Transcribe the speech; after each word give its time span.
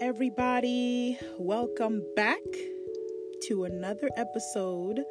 everybody. 0.00 1.18
Welcome 1.38 2.04
back 2.14 2.38
to 3.42 3.64
another 3.64 4.08
episode 4.16 5.02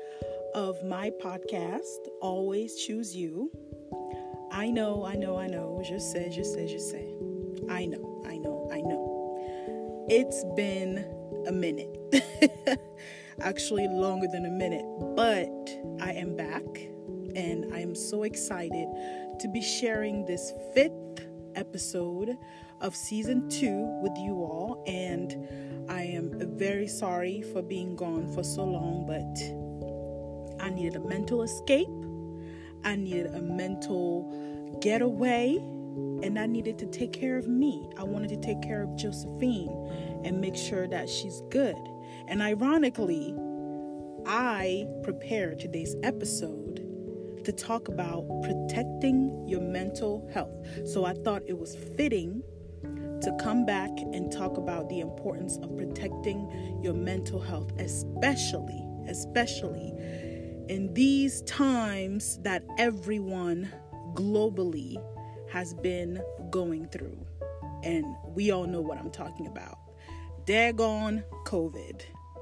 of 0.55 0.81
my 0.85 1.11
podcast, 1.21 2.07
Always 2.21 2.75
Choose 2.75 3.13
You. 3.13 3.51
I 4.49 4.69
know, 4.69 5.05
I 5.05 5.15
know, 5.15 5.37
I 5.37 5.47
know. 5.47 5.83
Just 5.85 6.13
say, 6.13 6.29
just 6.29 6.53
say, 6.53 6.67
just 6.67 6.89
say. 6.89 7.13
I 7.69 7.85
know, 7.85 8.23
I 8.25 8.37
know, 8.37 8.69
I 8.71 8.79
know. 8.79 10.05
It's 10.09 10.45
been 10.55 11.05
a 11.47 11.51
minute. 11.51 11.97
Actually, 13.41 13.89
longer 13.89 14.27
than 14.31 14.45
a 14.45 14.51
minute, 14.51 14.85
but 15.17 15.69
I 16.01 16.13
am 16.13 16.37
back 16.37 16.63
and 17.35 17.73
I 17.73 17.79
am 17.79 17.93
so 17.93 18.23
excited 18.23 18.87
to 19.39 19.47
be 19.49 19.61
sharing 19.61 20.25
this 20.25 20.53
fifth 20.73 20.96
episode 21.67 22.37
of 22.79 22.95
season 22.95 23.49
two 23.49 23.99
with 24.01 24.17
you 24.17 24.35
all. 24.35 24.83
And 24.87 25.85
I 25.89 26.03
am 26.03 26.57
very 26.57 26.87
sorry 26.87 27.41
for 27.41 27.61
being 27.61 27.95
gone 27.95 28.31
for 28.33 28.43
so 28.43 28.63
long, 28.63 29.05
but 29.05 30.63
I 30.63 30.69
needed 30.69 30.95
a 30.95 31.01
mental 31.01 31.43
escape, 31.43 31.89
I 32.83 32.95
needed 32.95 33.33
a 33.35 33.41
mental 33.41 34.77
getaway, 34.81 35.57
and 35.57 36.39
I 36.39 36.45
needed 36.45 36.77
to 36.79 36.85
take 36.85 37.11
care 37.11 37.37
of 37.37 37.47
me. 37.47 37.89
I 37.97 38.03
wanted 38.03 38.29
to 38.29 38.37
take 38.37 38.61
care 38.61 38.83
of 38.83 38.95
Josephine 38.95 40.21
and 40.23 40.39
make 40.39 40.55
sure 40.55 40.87
that 40.87 41.09
she's 41.09 41.41
good. 41.49 41.77
And 42.27 42.41
ironically, 42.41 43.35
I 44.25 44.87
prepared 45.03 45.59
today's 45.59 45.95
episode 46.03 46.66
to 47.47 47.53
talk 47.53 47.87
about 47.87 48.27
protecting 48.43 49.47
your 49.47 49.61
mental 49.61 50.29
health. 50.33 50.51
So 50.85 51.05
I 51.05 51.13
thought 51.13 51.43
it 51.47 51.57
was 51.57 51.77
fitting 51.95 52.43
to 53.21 53.37
come 53.39 53.65
back 53.65 53.89
and 54.11 54.29
talk 54.29 54.57
about 54.57 54.89
the 54.89 54.99
importance 54.99 55.57
of 55.63 55.77
protecting 55.77 56.81
your 56.83 56.93
mental 56.93 57.39
health, 57.39 57.71
especially, 57.79 58.85
especially 59.07 59.93
in 60.67 60.93
these 60.93 61.41
times 61.43 62.37
that 62.39 62.65
everyone 62.77 63.71
globally 64.13 65.01
has 65.49 65.73
been 65.75 66.21
going 66.49 66.85
through. 66.89 67.17
And 67.81 68.05
we 68.25 68.51
all 68.51 68.67
know 68.67 68.81
what 68.81 68.97
I'm 68.97 69.09
talking 69.09 69.47
about. 69.47 69.77
Daggone 70.43 71.23
COVID. 71.45 72.01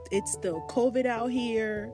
It's 0.10 0.32
still 0.32 0.66
COVID 0.68 1.06
out 1.06 1.30
here. 1.30 1.92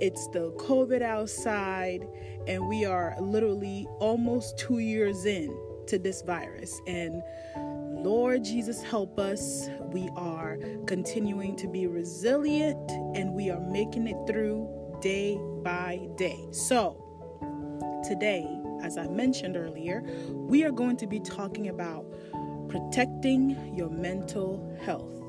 It's 0.00 0.22
still 0.22 0.52
COVID 0.52 1.02
outside. 1.02 2.06
And 2.46 2.68
we 2.68 2.84
are 2.84 3.16
literally 3.20 3.86
almost 3.98 4.58
two 4.58 4.78
years 4.78 5.24
in 5.24 5.56
to 5.86 5.98
this 5.98 6.22
virus. 6.22 6.80
And 6.86 7.22
Lord 8.02 8.44
Jesus, 8.44 8.82
help 8.82 9.18
us. 9.18 9.68
We 9.92 10.08
are 10.16 10.58
continuing 10.86 11.56
to 11.56 11.68
be 11.68 11.86
resilient 11.86 12.90
and 13.14 13.34
we 13.34 13.50
are 13.50 13.60
making 13.60 14.06
it 14.06 14.16
through 14.26 14.68
day 15.00 15.38
by 15.62 16.08
day. 16.16 16.46
So, 16.52 17.06
today, 18.06 18.46
as 18.82 18.96
I 18.96 19.06
mentioned 19.08 19.56
earlier, 19.56 20.02
we 20.30 20.64
are 20.64 20.70
going 20.70 20.96
to 20.98 21.06
be 21.06 21.20
talking 21.20 21.68
about 21.68 22.06
protecting 22.68 23.74
your 23.74 23.90
mental 23.90 24.78
health. 24.82 25.20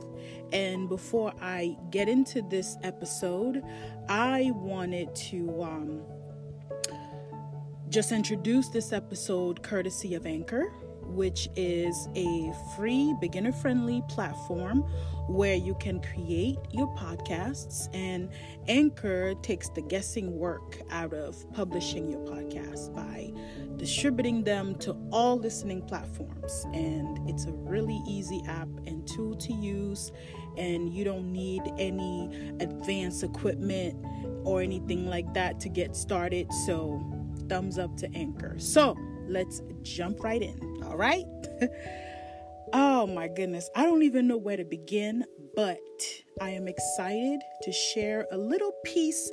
And 0.53 0.87
before 0.89 1.33
I 1.41 1.77
get 1.89 2.07
into 2.07 2.41
this 2.41 2.77
episode, 2.83 3.63
I 4.07 4.51
wanted 4.53 5.13
to 5.15 5.63
um, 5.63 6.01
just 7.91 8.13
introduced 8.13 8.71
this 8.71 8.93
episode 8.93 9.61
courtesy 9.61 10.15
of 10.15 10.25
Anchor 10.25 10.71
which 11.13 11.49
is 11.55 12.07
a 12.15 12.53
free, 12.75 13.13
beginner 13.19 13.51
friendly 13.51 14.01
platform 14.07 14.81
where 15.27 15.55
you 15.55 15.75
can 15.75 16.01
create 16.01 16.57
your 16.71 16.87
podcasts. 16.95 17.89
And 17.93 18.29
Anchor 18.67 19.33
takes 19.41 19.69
the 19.69 19.81
guessing 19.81 20.37
work 20.37 20.81
out 20.89 21.13
of 21.13 21.51
publishing 21.53 22.09
your 22.09 22.21
podcast 22.21 22.93
by 22.95 23.31
distributing 23.77 24.43
them 24.43 24.75
to 24.79 24.95
all 25.11 25.37
listening 25.37 25.81
platforms. 25.85 26.65
And 26.73 27.29
it's 27.29 27.45
a 27.45 27.51
really 27.51 28.01
easy 28.07 28.41
app 28.47 28.69
and 28.87 29.07
tool 29.07 29.35
to 29.35 29.53
use, 29.53 30.11
and 30.57 30.93
you 30.93 31.03
don't 31.03 31.31
need 31.31 31.61
any 31.77 32.55
advanced 32.59 33.23
equipment 33.23 33.97
or 34.43 34.61
anything 34.61 35.07
like 35.07 35.33
that 35.33 35.59
to 35.61 35.69
get 35.69 35.95
started. 35.95 36.51
So, 36.65 37.20
thumbs 37.51 37.77
up 37.77 37.97
to 37.97 38.09
Anchor. 38.15 38.55
So, 38.57 38.95
let's 39.27 39.61
jump 39.81 40.23
right 40.23 40.41
in. 40.41 40.81
All 40.85 40.95
right? 40.95 41.25
oh 42.73 43.05
my 43.07 43.27
goodness. 43.27 43.69
I 43.75 43.83
don't 43.83 44.03
even 44.03 44.25
know 44.25 44.37
where 44.37 44.55
to 44.55 44.63
begin, 44.63 45.25
but 45.53 45.81
I 46.39 46.51
am 46.51 46.69
excited 46.69 47.41
to 47.63 47.71
share 47.73 48.25
a 48.31 48.37
little 48.37 48.71
piece 48.85 49.29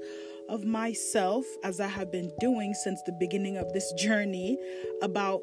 of 0.48 0.64
myself 0.64 1.44
as 1.62 1.78
I 1.78 1.86
have 1.86 2.10
been 2.10 2.32
doing 2.40 2.74
since 2.74 3.00
the 3.06 3.16
beginning 3.20 3.56
of 3.56 3.72
this 3.72 3.92
journey 3.92 4.58
about 5.00 5.40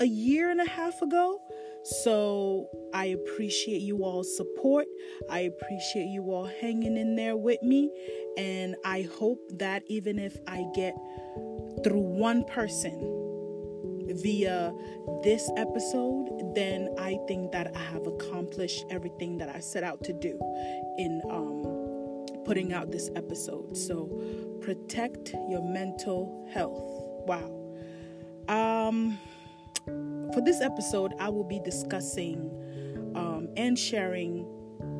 a 0.00 0.04
year 0.04 0.50
and 0.50 0.60
a 0.60 0.68
half 0.68 1.00
ago. 1.00 1.40
So 1.86 2.68
I 2.92 3.06
appreciate 3.06 3.80
you 3.80 4.04
all's 4.04 4.36
support. 4.36 4.86
I 5.30 5.40
appreciate 5.40 6.06
you 6.06 6.32
all 6.32 6.50
hanging 6.60 6.96
in 6.96 7.14
there 7.14 7.36
with 7.36 7.62
me. 7.62 7.90
And 8.36 8.74
I 8.84 9.08
hope 9.18 9.38
that 9.58 9.84
even 9.86 10.18
if 10.18 10.36
I 10.48 10.64
get 10.74 10.96
through 11.84 12.00
one 12.00 12.44
person 12.44 13.12
via 14.08 14.72
this 15.22 15.48
episode, 15.56 16.54
then 16.56 16.92
I 16.98 17.18
think 17.28 17.52
that 17.52 17.76
I 17.76 17.80
have 17.80 18.06
accomplished 18.06 18.84
everything 18.90 19.38
that 19.38 19.48
I 19.48 19.60
set 19.60 19.84
out 19.84 20.02
to 20.04 20.12
do 20.12 20.38
in 20.98 21.22
um, 21.30 22.44
putting 22.44 22.72
out 22.72 22.90
this 22.90 23.10
episode. 23.14 23.76
So, 23.76 24.06
protect 24.60 25.34
your 25.48 25.62
mental 25.62 26.48
health. 26.52 26.82
Wow. 27.26 27.52
Um, 28.48 29.18
for 30.36 30.42
this 30.42 30.60
episode, 30.60 31.14
I 31.18 31.30
will 31.30 31.44
be 31.44 31.60
discussing 31.60 32.50
um, 33.14 33.48
and 33.56 33.78
sharing 33.78 34.46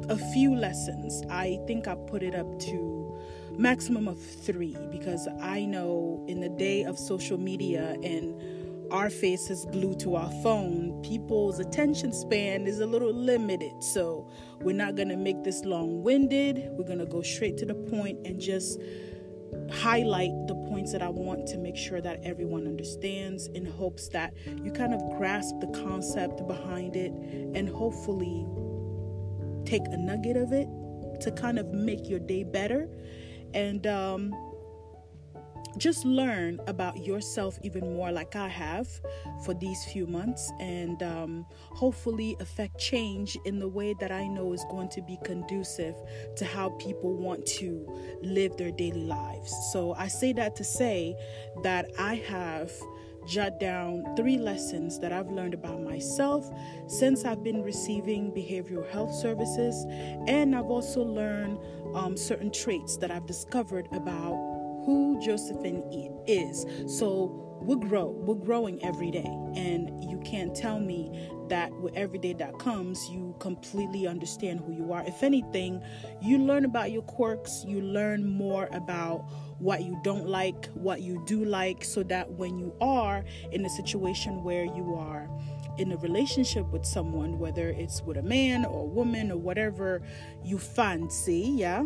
a 0.09 0.17
few 0.33 0.57
lessons. 0.57 1.23
I 1.29 1.61
think 1.67 1.87
I 1.87 1.95
put 1.95 2.23
it 2.23 2.35
up 2.35 2.59
to 2.61 3.21
maximum 3.51 4.09
of 4.09 4.19
three 4.19 4.75
because 4.91 5.29
I 5.43 5.67
know 5.67 6.25
in 6.27 6.41
the 6.41 6.49
day 6.49 6.85
of 6.85 6.99
social 6.99 7.37
media 7.37 7.99
and 8.03 8.91
our 8.91 9.11
face 9.11 9.51
is 9.51 9.67
glued 9.67 10.01
to 10.01 10.17
our 10.17 10.31
phone, 10.43 11.03
people's 11.03 11.59
attention 11.59 12.15
span 12.15 12.67
is 12.67 12.81
a 12.81 12.87
little 12.87 13.13
limited. 13.13 13.85
So, 13.85 14.31
we're 14.63 14.75
not 14.75 14.95
going 14.95 15.11
to 15.11 15.19
make 15.19 15.45
this 15.45 15.67
long 15.67 16.03
winded. 16.03 16.67
We're 16.71 16.87
going 16.87 17.01
to 17.01 17.05
go 17.05 17.21
straight 17.21 17.59
to 17.59 17.67
the 17.67 17.75
point 17.75 18.27
and 18.27 18.41
just 18.41 18.81
highlight 19.71 20.31
the 20.47 20.55
points 20.69 20.93
that 20.93 21.03
I 21.03 21.09
want 21.09 21.47
to 21.49 21.59
make 21.59 21.77
sure 21.77 22.01
that 22.01 22.21
everyone 22.23 22.67
understands 22.67 23.47
in 23.49 23.65
hopes 23.65 24.09
that 24.09 24.35
you 24.63 24.71
kind 24.71 24.95
of 24.95 25.01
grasp 25.17 25.61
the 25.61 25.69
concept 25.69 26.47
behind 26.47 26.97
it 26.97 27.13
and 27.13 27.69
hopefully 27.69 28.47
take 29.65 29.83
a 29.87 29.97
nugget 29.97 30.37
of 30.37 30.53
it 30.53 30.69
to 31.21 31.31
kind 31.33 31.59
of 31.59 31.73
make 31.73 32.09
your 32.09 32.21
day 32.21 32.45
better. 32.45 32.89
And, 33.55 33.87
um, 33.87 34.35
just 35.79 36.05
learn 36.05 36.61
about 36.67 37.05
yourself 37.05 37.59
even 37.63 37.95
more, 37.95 38.11
like 38.11 38.35
I 38.37 38.49
have 38.49 38.89
for 39.45 39.55
these 39.55 39.85
few 39.85 40.07
months, 40.07 40.51
and 40.61 41.03
um, 41.03 41.47
hopefully 41.71 42.37
affect 42.41 42.79
change 42.79 43.37
in 43.45 43.59
the 43.59 43.69
way 43.69 43.95
that 44.01 44.11
I 44.11 44.27
know 44.27 44.53
is 44.53 44.65
going 44.71 44.89
to 44.91 45.03
be 45.03 45.19
conducive 45.25 45.95
to 46.37 46.45
how 46.45 46.71
people 46.79 47.15
want 47.15 47.45
to 47.47 47.87
live 48.23 48.57
their 48.57 48.71
daily 48.71 49.05
lives. 49.05 49.55
So 49.73 49.93
I 49.95 50.09
say 50.09 50.33
that 50.35 50.57
to 50.57 50.65
say 50.65 51.15
that 51.63 51.91
I 51.99 52.17
have 52.29 52.73
jot 53.27 53.59
down 53.59 54.05
three 54.17 54.39
lessons 54.39 55.01
that 55.01 55.13
I've 55.13 55.29
learned 55.29 55.53
about 55.53 55.83
myself 55.83 56.49
since 56.87 57.25
I've 57.25 57.43
been 57.43 57.61
receiving 57.63 58.31
behavioral 58.31 58.89
health 58.91 59.13
services, 59.15 59.85
and 60.29 60.55
I've 60.55 60.71
also 60.71 61.03
learned 61.03 61.59
um, 61.95 62.17
certain 62.17 62.51
traits 62.53 62.97
that 62.99 63.11
I've 63.11 63.27
discovered 63.27 63.89
about 63.93 64.56
who 64.87 65.21
Josephine 65.21 65.83
is. 66.27 66.65
So 66.87 67.43
we 67.61 67.75
grow, 67.77 68.11
we're 68.11 68.37
growing 68.37 68.83
every 68.85 69.11
day, 69.11 69.27
and 69.57 69.91
you 70.09 70.21
can't 70.25 70.55
tell 70.55 70.79
me 70.79 71.29
that 71.49 71.73
with 71.81 71.95
every 71.97 72.19
day 72.19 72.33
that 72.35 72.59
comes, 72.59 73.09
you 73.11 73.35
completely 73.41 74.07
understand 74.07 74.61
who 74.61 74.73
you 74.73 74.93
are. 74.93 75.03
If 75.07 75.23
anything, 75.23 75.83
you 76.23 76.39
learn 76.39 76.65
about 76.65 76.93
your 76.93 77.03
quirks, 77.03 77.65
you 77.67 77.81
learn 77.81 78.29
more 78.29 78.69
about 78.73 79.29
what 79.59 79.83
you 79.83 79.99
don't 80.05 80.29
like, 80.29 80.67
what 80.75 81.03
you 81.03 81.23
do 81.27 81.45
like, 81.45 81.83
so 81.83 82.03
that 82.05 82.31
when 82.33 82.59
you 82.59 82.75
are 82.81 83.25
in 83.53 83.65
a 83.65 83.71
situation 83.71 84.45
where 84.45 84.65
you 84.65 84.95
are 84.97 85.29
in 85.79 85.93
a 85.93 85.97
relationship 85.97 86.67
with 86.69 86.85
someone, 86.85 87.39
whether 87.39 87.71
it's 87.71 88.03
with 88.03 88.17
a 88.17 88.23
man 88.23 88.65
or 88.65 88.83
a 88.83 88.87
woman 88.87 89.33
or 89.33 89.39
whatever 89.39 90.03
you 90.45 90.59
fancy, 90.59 91.53
yeah, 91.55 91.85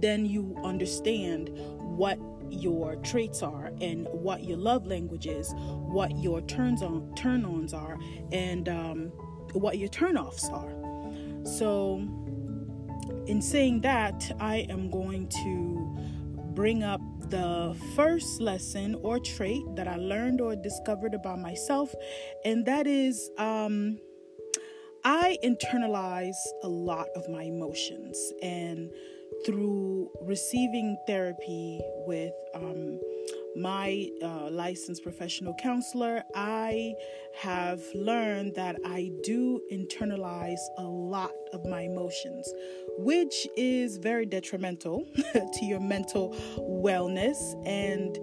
then 0.00 0.24
you 0.24 0.56
understand 0.64 1.50
what 1.96 2.18
your 2.50 2.96
traits 2.96 3.42
are 3.42 3.72
and 3.80 4.06
what 4.10 4.44
your 4.44 4.58
love 4.58 4.86
language 4.86 5.26
is, 5.26 5.52
what 5.56 6.16
your 6.18 6.40
turns 6.42 6.82
on 6.82 7.14
turn 7.14 7.44
ons 7.44 7.72
are, 7.72 7.98
and 8.30 8.68
um, 8.68 9.12
what 9.52 9.78
your 9.78 9.88
turn 9.88 10.16
offs 10.16 10.48
are. 10.48 10.72
So, 11.44 11.96
in 13.26 13.40
saying 13.40 13.80
that, 13.82 14.34
I 14.40 14.66
am 14.68 14.90
going 14.90 15.28
to 15.28 15.96
bring 16.54 16.82
up 16.82 17.00
the 17.30 17.74
first 17.96 18.40
lesson 18.40 18.94
or 19.02 19.18
trait 19.18 19.62
that 19.76 19.88
I 19.88 19.96
learned 19.96 20.40
or 20.40 20.54
discovered 20.54 21.14
about 21.14 21.38
myself, 21.38 21.94
and 22.44 22.66
that 22.66 22.86
is 22.86 23.30
um, 23.38 23.98
I 25.04 25.38
internalize 25.42 26.36
a 26.62 26.68
lot 26.68 27.08
of 27.16 27.28
my 27.28 27.42
emotions, 27.44 28.32
and 28.42 28.90
through 29.44 30.10
receiving 30.22 30.96
therapy 31.06 31.80
with 32.06 32.32
um, 32.54 33.00
my 33.56 34.08
uh, 34.22 34.48
licensed 34.50 35.02
professional 35.02 35.54
counselor, 35.54 36.22
I 36.34 36.94
have 37.34 37.82
learned 37.94 38.54
that 38.54 38.76
I 38.84 39.10
do 39.22 39.60
internalize 39.70 40.60
a 40.78 40.84
lot 40.84 41.32
of 41.52 41.64
my 41.66 41.82
emotions, 41.82 42.52
which 42.98 43.46
is 43.56 43.98
very 43.98 44.26
detrimental 44.26 45.06
to 45.32 45.64
your 45.64 45.80
mental 45.80 46.34
wellness. 46.58 47.36
And 47.66 48.18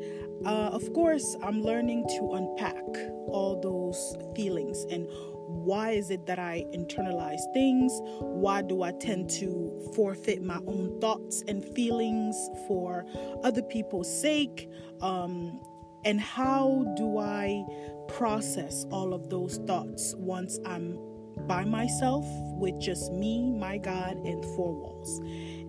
uh, 0.46 0.70
of 0.72 0.92
course, 0.94 1.36
I'm 1.44 1.62
learning 1.62 2.06
to 2.18 2.34
unpack 2.34 2.86
all 3.28 3.60
those 3.62 4.16
feelings 4.36 4.86
and 4.90 5.08
why 5.50 5.92
is 5.92 6.12
it 6.12 6.28
that 6.28 6.38
I 6.38 6.64
internalize 6.76 7.42
things? 7.54 7.92
Why 8.20 8.62
do 8.62 8.84
I 8.84 8.92
tend 8.92 9.32
to 9.32 9.92
forfeit 9.96 10.44
my 10.44 10.60
own 10.68 11.00
thoughts 11.02 11.44
and 11.48 11.66
feelings 11.74 12.36
for 12.68 13.04
other 13.44 13.64
people's 13.64 14.22
sake? 14.22 14.70
Um, 15.02 15.60
and 16.06 16.22
how 16.22 16.86
do 16.96 17.18
I 17.18 17.66
process 18.08 18.86
all 18.92 19.12
of 19.12 19.32
those 19.32 19.58
thoughts 19.66 20.14
once 20.18 20.60
I'm 20.66 21.00
by 21.48 21.66
myself 21.66 22.26
with 22.60 22.80
just 22.80 23.12
me, 23.12 23.52
my 23.52 23.80
God, 23.80 24.18
and 24.18 24.46
four 24.56 24.72
walls? 24.72 25.20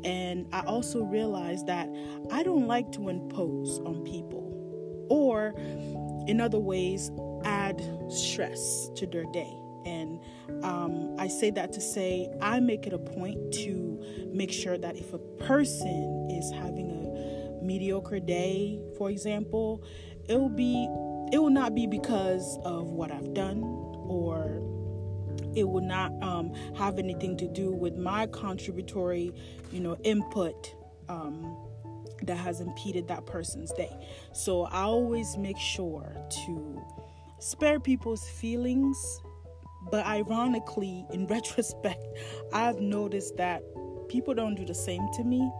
And 0.04 0.46
I 0.52 0.60
also 0.66 1.02
realize 1.02 1.64
that 1.64 1.88
I 2.30 2.42
don't 2.42 2.66
like 2.66 2.92
to 2.92 3.08
impose 3.08 3.78
on 3.80 4.04
people 4.04 4.46
or, 5.08 5.54
in 6.28 6.38
other 6.38 6.58
ways, 6.58 7.10
add 7.44 7.82
stress 8.10 8.90
to 8.96 9.06
their 9.06 9.24
day. 9.32 9.59
And 9.86 10.20
um, 10.62 11.16
I 11.18 11.28
say 11.28 11.50
that 11.52 11.72
to 11.72 11.80
say 11.80 12.28
I 12.40 12.60
make 12.60 12.86
it 12.86 12.92
a 12.92 12.98
point 12.98 13.52
to 13.64 14.02
make 14.32 14.52
sure 14.52 14.78
that 14.78 14.96
if 14.96 15.12
a 15.12 15.18
person 15.18 16.28
is 16.30 16.50
having 16.52 16.90
a 16.90 17.64
mediocre 17.64 18.20
day, 18.20 18.80
for 18.96 19.10
example, 19.10 19.82
it 20.28 20.36
will 20.36 20.48
be 20.48 20.88
it 21.32 21.38
will 21.38 21.50
not 21.50 21.74
be 21.74 21.86
because 21.86 22.58
of 22.64 22.90
what 22.90 23.12
I've 23.12 23.34
done 23.34 23.62
or 23.62 24.60
it 25.54 25.68
will 25.68 25.82
not 25.82 26.12
um, 26.22 26.52
have 26.76 26.98
anything 26.98 27.36
to 27.36 27.48
do 27.48 27.70
with 27.70 27.96
my 27.96 28.26
contributory, 28.26 29.32
you 29.72 29.80
know, 29.80 29.96
input 30.02 30.74
um, 31.08 31.56
that 32.22 32.36
has 32.36 32.60
impeded 32.60 33.08
that 33.08 33.26
person's 33.26 33.72
day. 33.72 33.90
So 34.32 34.64
I 34.64 34.82
always 34.82 35.36
make 35.36 35.58
sure 35.58 36.16
to 36.44 36.82
spare 37.38 37.80
people's 37.80 38.28
feelings 38.28 39.20
but 39.90 40.06
ironically, 40.06 41.06
in 41.10 41.26
retrospect, 41.28 42.04
I've 42.52 42.80
noticed 42.80 43.36
that 43.36 43.62
people 44.08 44.34
don't 44.34 44.54
do 44.54 44.64
the 44.64 44.74
same 44.74 45.06
to 45.14 45.24
me. 45.24 45.50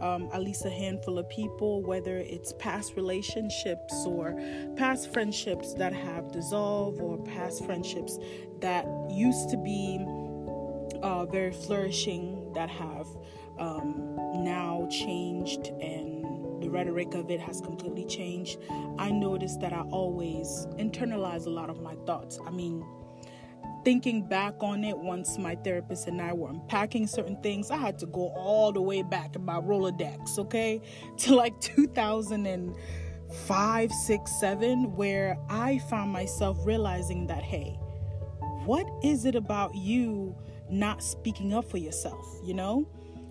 Um, 0.00 0.28
at 0.32 0.42
least 0.42 0.64
a 0.64 0.70
handful 0.70 1.18
of 1.18 1.28
people, 1.28 1.82
whether 1.82 2.18
it's 2.18 2.52
past 2.60 2.94
relationships 2.94 4.04
or 4.06 4.40
past 4.76 5.12
friendships 5.12 5.74
that 5.74 5.92
have 5.92 6.30
dissolved, 6.30 7.00
or 7.00 7.18
past 7.18 7.64
friendships 7.64 8.16
that 8.60 8.86
used 9.10 9.50
to 9.50 9.56
be 9.56 9.98
uh, 11.02 11.26
very 11.26 11.50
flourishing 11.50 12.52
that 12.52 12.70
have 12.70 13.08
um, 13.58 14.14
now 14.44 14.86
changed 14.88 15.72
and 15.80 16.62
the 16.62 16.68
rhetoric 16.68 17.14
of 17.14 17.30
it 17.30 17.40
has 17.40 17.60
completely 17.60 18.04
changed. 18.04 18.58
I 18.98 19.10
noticed 19.10 19.60
that 19.60 19.72
I 19.72 19.80
always 19.90 20.66
internalize 20.78 21.46
a 21.46 21.50
lot 21.50 21.70
of 21.70 21.80
my 21.80 21.94
thoughts. 22.06 22.38
I 22.46 22.50
mean, 22.50 22.84
thinking 23.88 24.20
back 24.20 24.52
on 24.60 24.84
it 24.84 24.98
once 24.98 25.38
my 25.38 25.54
therapist 25.54 26.08
and 26.08 26.20
I 26.20 26.34
were 26.34 26.50
unpacking 26.50 27.06
certain 27.06 27.40
things, 27.40 27.70
I 27.70 27.78
had 27.78 27.98
to 28.00 28.04
go 28.04 28.28
all 28.36 28.70
the 28.70 28.82
way 28.82 29.00
back 29.00 29.34
in 29.34 29.46
my 29.46 29.54
Rolodex, 29.54 30.38
okay, 30.38 30.82
to 31.20 31.34
like 31.34 31.58
2005, 31.62 33.90
6, 33.90 34.40
7, 34.40 34.94
where 34.94 35.38
I 35.48 35.78
found 35.88 36.12
myself 36.12 36.58
realizing 36.66 37.28
that, 37.28 37.42
hey, 37.42 37.78
what 38.66 38.84
is 39.02 39.24
it 39.24 39.34
about 39.34 39.74
you 39.74 40.36
not 40.68 41.02
speaking 41.02 41.54
up 41.54 41.64
for 41.64 41.78
yourself, 41.78 42.26
you 42.44 42.52
know? 42.52 42.80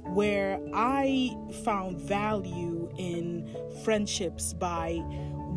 Where 0.06 0.60
I 0.74 1.38
found 1.63 2.01
value 2.01 2.92
in 2.98 3.56
friendships 3.83 4.56
by 4.56 4.94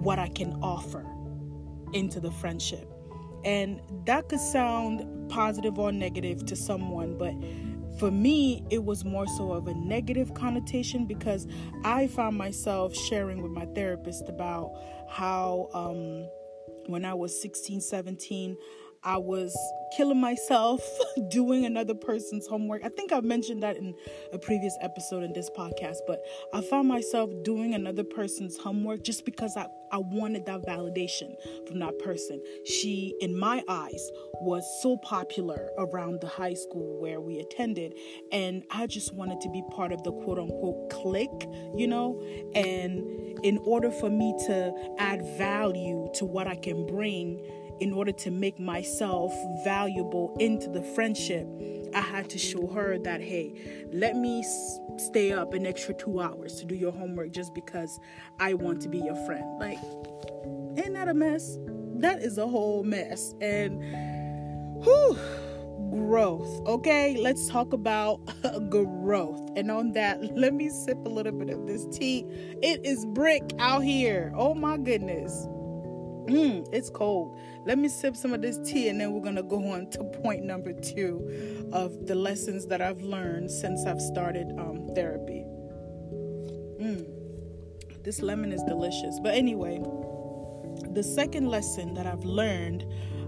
what 0.03 0.19
I 0.19 0.29
can 0.29 0.58
offer 0.62 1.06
into 1.94 2.20
the 2.20 2.32
friendship 2.32 3.00
and 3.45 3.81
that 4.07 4.29
could 4.29 4.41
sound 4.41 5.31
positive 5.31 5.79
or 5.79 5.93
negative 5.93 6.45
to 6.47 6.57
someone, 6.57 7.17
but 7.17 7.35
for 7.99 8.11
me, 8.11 8.65
it 8.71 8.85
was 8.85 9.05
more 9.05 9.27
so 9.27 9.53
of 9.53 9.67
a 9.69 9.75
negative 9.75 10.33
connotation 10.33 11.07
because 11.07 11.47
I 11.85 12.07
found 12.07 12.37
myself 12.39 12.95
sharing 12.95 13.43
with 13.43 13.53
my 13.53 13.67
therapist 13.67 14.29
about 14.29 14.73
how 15.11 15.69
um, 15.75 16.27
when 16.87 17.05
I 17.05 17.15
was 17.15 17.41
16, 17.43 17.81
17, 17.81 18.57
I 19.02 19.17
was 19.17 19.56
killing 19.97 20.20
myself 20.20 20.82
doing 21.31 21.64
another 21.64 21.94
person's 21.94 22.47
homework. 22.47 22.85
I 22.85 22.91
think 22.91 23.12
I've 23.12 23.25
mentioned 23.25 23.62
that 23.62 23.79
in 23.79 23.94
a 24.32 24.38
previous 24.38 24.76
episode 24.82 25.23
in 25.23 25.32
this 25.32 25.49
podcast, 25.56 25.97
but 26.06 26.23
I 26.52 26.61
found 26.61 26.87
myself 26.87 27.31
doing 27.43 27.75
another 27.75 28.05
person's 28.05 28.58
homework 28.58 29.02
just 29.02 29.25
because 29.25 29.56
I, 29.56 29.69
I 29.91 29.99
wanted 29.99 30.44
that 30.47 30.67
validation 30.67 31.35
from 31.67 31.79
that 31.79 31.99
person. 32.00 32.43
She, 32.67 33.14
in 33.20 33.38
my 33.38 33.62
eyes, 33.69 34.11
was 34.43 34.64
so 34.82 34.99
popular 34.99 35.70
around 35.79 36.20
the 36.20 36.29
high 36.29 36.55
school 36.55 37.00
where 37.00 37.20
we 37.20 37.38
attended, 37.38 37.94
and 38.32 38.62
I 38.70 38.87
just 38.87 39.14
wanted 39.14 39.41
to 39.41 39.50
be 39.50 39.62
part 39.70 39.93
of 39.93 40.03
the 40.03 40.12
quote 40.12 40.38
unquote 40.38 40.91
clique, 40.91 41.46
you 41.75 41.87
know? 41.87 42.23
And 42.55 43.01
in 43.43 43.58
order 43.65 43.91
for 43.91 44.10
me 44.10 44.34
to 44.46 44.94
add 44.98 45.25
value 45.39 46.10
to 46.17 46.27
what 46.27 46.46
I 46.46 46.56
can 46.56 46.86
bring, 46.86 47.41
in 47.81 47.93
order 47.93 48.13
to 48.13 48.31
make 48.31 48.58
myself 48.60 49.32
valuable 49.65 50.37
into 50.39 50.69
the 50.69 50.82
friendship, 50.82 51.46
I 51.94 52.01
had 52.01 52.29
to 52.31 52.39
show 52.39 52.67
her 52.69 52.99
that, 52.99 53.20
hey, 53.20 53.89
let 53.93 54.17
me 54.17 54.44
stay 54.99 55.32
up 55.32 55.55
an 55.55 55.67
extra 55.67 55.94
two 55.94 56.20
hours 56.20 56.56
to 56.56 56.67
do 56.67 56.75
your 56.75 56.93
homework 56.93 57.32
just 57.32 57.55
because 57.55 57.99
I 58.39 58.55
want 58.55 58.82
to 58.82 58.89
be 58.89 58.99
your 58.99 59.17
friend. 59.27 59.58
Like, 59.58 59.79
ain't 60.77 60.94
that 60.94 61.08
a 61.08 61.15
mess? 61.15 61.58
That 61.96 62.22
is 62.22 62.39
a 62.39 62.46
whole 62.46 62.84
mess. 62.84 63.34
And, 63.41 63.82
whew, 64.84 65.19
growth. 65.91 66.67
Okay, 66.67 67.17
let's 67.19 67.49
talk 67.49 67.72
about 67.72 68.20
growth. 68.70 69.41
And 69.56 69.70
on 69.70 69.93
that, 69.93 70.22
let 70.37 70.55
me 70.55 70.69
sip 70.69 70.99
a 71.05 71.08
little 71.08 71.32
bit 71.32 71.51
of 71.51 71.67
this 71.67 71.87
tea. 71.87 72.25
It 72.63 72.84
is 72.84 73.05
brick 73.06 73.53
out 73.58 73.82
here. 73.82 74.32
Oh 74.37 74.55
my 74.55 74.77
goodness. 74.77 75.46
Mm, 76.27 76.69
it's 76.72 76.91
cold. 76.91 77.37
Let 77.70 77.79
me 77.79 77.89
sip 77.89 78.17
some 78.17 78.34
of 78.34 78.43
this 78.43 78.58
tea 78.58 78.89
and 78.89 79.00
then 79.00 79.12
we're 79.12 79.20
going 79.20 79.36
to 79.36 79.44
go 79.44 79.70
on 79.70 79.89
to 79.91 80.03
point 80.03 80.43
number 80.43 80.72
two 80.72 81.70
of 81.72 82.08
the 82.08 82.17
lessons 82.17 82.67
that 82.67 82.82
I've 82.82 83.00
learned 83.00 83.48
since 83.48 83.86
I've 83.86 84.00
started 84.00 84.50
um, 84.58 84.89
therapy. 84.93 85.44
Mm, 86.82 87.06
this 88.03 88.22
lemon 88.22 88.50
is 88.50 88.60
delicious. 88.65 89.20
But 89.22 89.36
anyway, 89.36 89.81
the 90.94 91.05
second 91.05 91.46
lesson 91.46 91.94
that 91.94 92.08
I've 92.08 92.24
learned 92.24 92.86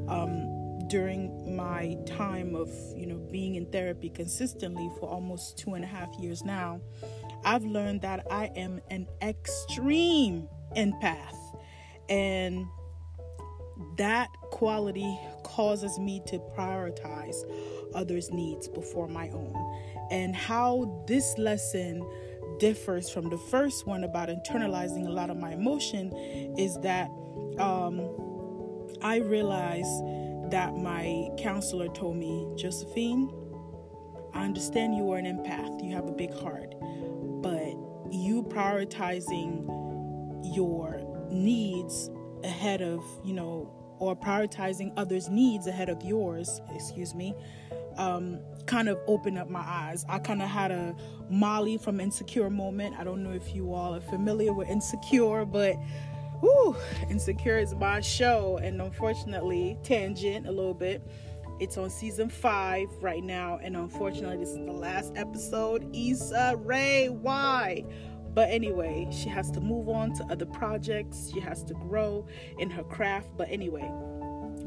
um, 0.09 0.89
during 0.89 1.55
my 1.55 1.97
time 2.05 2.57
of 2.57 2.69
you 2.97 3.07
know 3.07 3.19
being 3.31 3.55
in 3.55 3.67
therapy 3.67 4.11
consistently 4.11 4.91
for 4.99 5.09
almost 5.09 5.57
two 5.57 5.75
and 5.75 5.85
a 5.85 5.87
half 5.87 6.13
years 6.19 6.43
now, 6.43 6.81
I've 7.45 7.65
learned 7.65 8.01
that 8.01 8.27
I 8.29 8.47
am 8.57 8.81
an 8.91 9.07
extreme 9.23 10.49
empath. 10.77 11.37
And 12.09 12.67
that 13.97 14.29
quality 14.51 15.19
causes 15.43 15.99
me 15.99 16.23
to 16.27 16.39
prioritize 16.57 17.37
others' 17.95 18.31
needs 18.31 18.69
before 18.69 19.09
my 19.09 19.29
own. 19.31 19.55
And 20.11 20.35
how 20.35 21.05
this 21.07 21.37
lesson 21.39 22.07
differs 22.59 23.11
from 23.11 23.31
the 23.31 23.39
first 23.51 23.87
one 23.87 24.05
about 24.05 24.29
internalizing 24.29 25.07
a 25.07 25.11
lot 25.11 25.31
of 25.31 25.37
my 25.37 25.53
emotion 25.53 26.13
is 26.59 26.77
that 26.83 27.09
um, 27.59 28.09
I 29.03 29.17
realized 29.17 30.51
that 30.51 30.77
my 30.77 31.29
counselor 31.39 31.89
told 31.89 32.17
me, 32.17 32.47
Josephine, 32.57 33.33
I 34.35 34.45
understand 34.45 34.95
you 34.95 35.11
are 35.13 35.19
an 35.19 35.27
empath, 35.27 35.83
you 35.83 35.95
have 35.95 36.07
a 36.07 36.13
big 36.13 36.33
heart, 36.33 36.75
but 37.43 37.75
you 38.11 38.45
prioritizing 38.49 39.67
your 40.55 41.01
needs 41.31 42.11
ahead 42.45 42.83
of, 42.83 43.05
you 43.25 43.33
know, 43.33 43.71
or 43.99 44.17
prioritizing 44.17 44.93
others' 44.97 45.29
needs 45.29 45.67
ahead 45.67 45.89
of 45.89 46.03
yours, 46.03 46.61
excuse 46.75 47.15
me, 47.15 47.35
um, 47.97 48.41
kind 48.67 48.89
of 48.89 48.99
opened 49.07 49.39
up 49.39 49.49
my 49.49 49.61
eyes. 49.61 50.05
I 50.09 50.19
kind 50.19 50.43
of 50.43 50.49
had 50.49 50.71
a 50.71 50.95
Molly 51.31 51.79
from 51.79 52.01
Insecure 52.01 52.51
moment. 52.51 52.97
I 52.99 53.05
don't 53.05 53.23
know 53.23 53.33
if 53.33 53.55
you 53.55 53.73
all 53.73 53.95
are 53.95 54.01
familiar 54.01 54.53
with 54.53 54.69
Insecure, 54.69 55.45
but 55.45 55.77
whew, 56.41 56.77
Insecure 57.11 57.59
is 57.59 57.75
my 57.75 58.01
show, 58.01 58.59
and 58.63 58.81
unfortunately, 58.83 59.79
tangent 59.85 60.47
a 60.47 60.51
little 60.51 60.75
bit. 60.75 61.03
It's 61.61 61.79
on 61.79 61.91
season 61.91 62.29
five 62.29 62.89
right 63.01 63.23
now, 63.23 63.61
and 63.63 63.77
unfortunately, 63.77 64.39
this 64.39 64.49
is 64.49 64.57
the 64.57 64.73
last 64.73 65.13
episode. 65.15 65.89
Issa 65.95 66.57
Rae, 66.59 67.09
why? 67.09 67.85
But 68.35 68.51
anyway, 68.51 69.09
she 69.13 69.29
has 69.29 69.51
to 69.53 69.61
move 69.61 69.89
on 69.89 70.15
to 70.15 70.25
other 70.31 70.47
projects. 70.47 71.31
She 71.33 71.41
has 71.41 71.63
to 71.65 71.75
grow 71.75 72.27
in 72.59 72.71
her 72.71 72.85
craft. 72.85 73.31
But 73.37 73.49
anyway, 73.51 73.91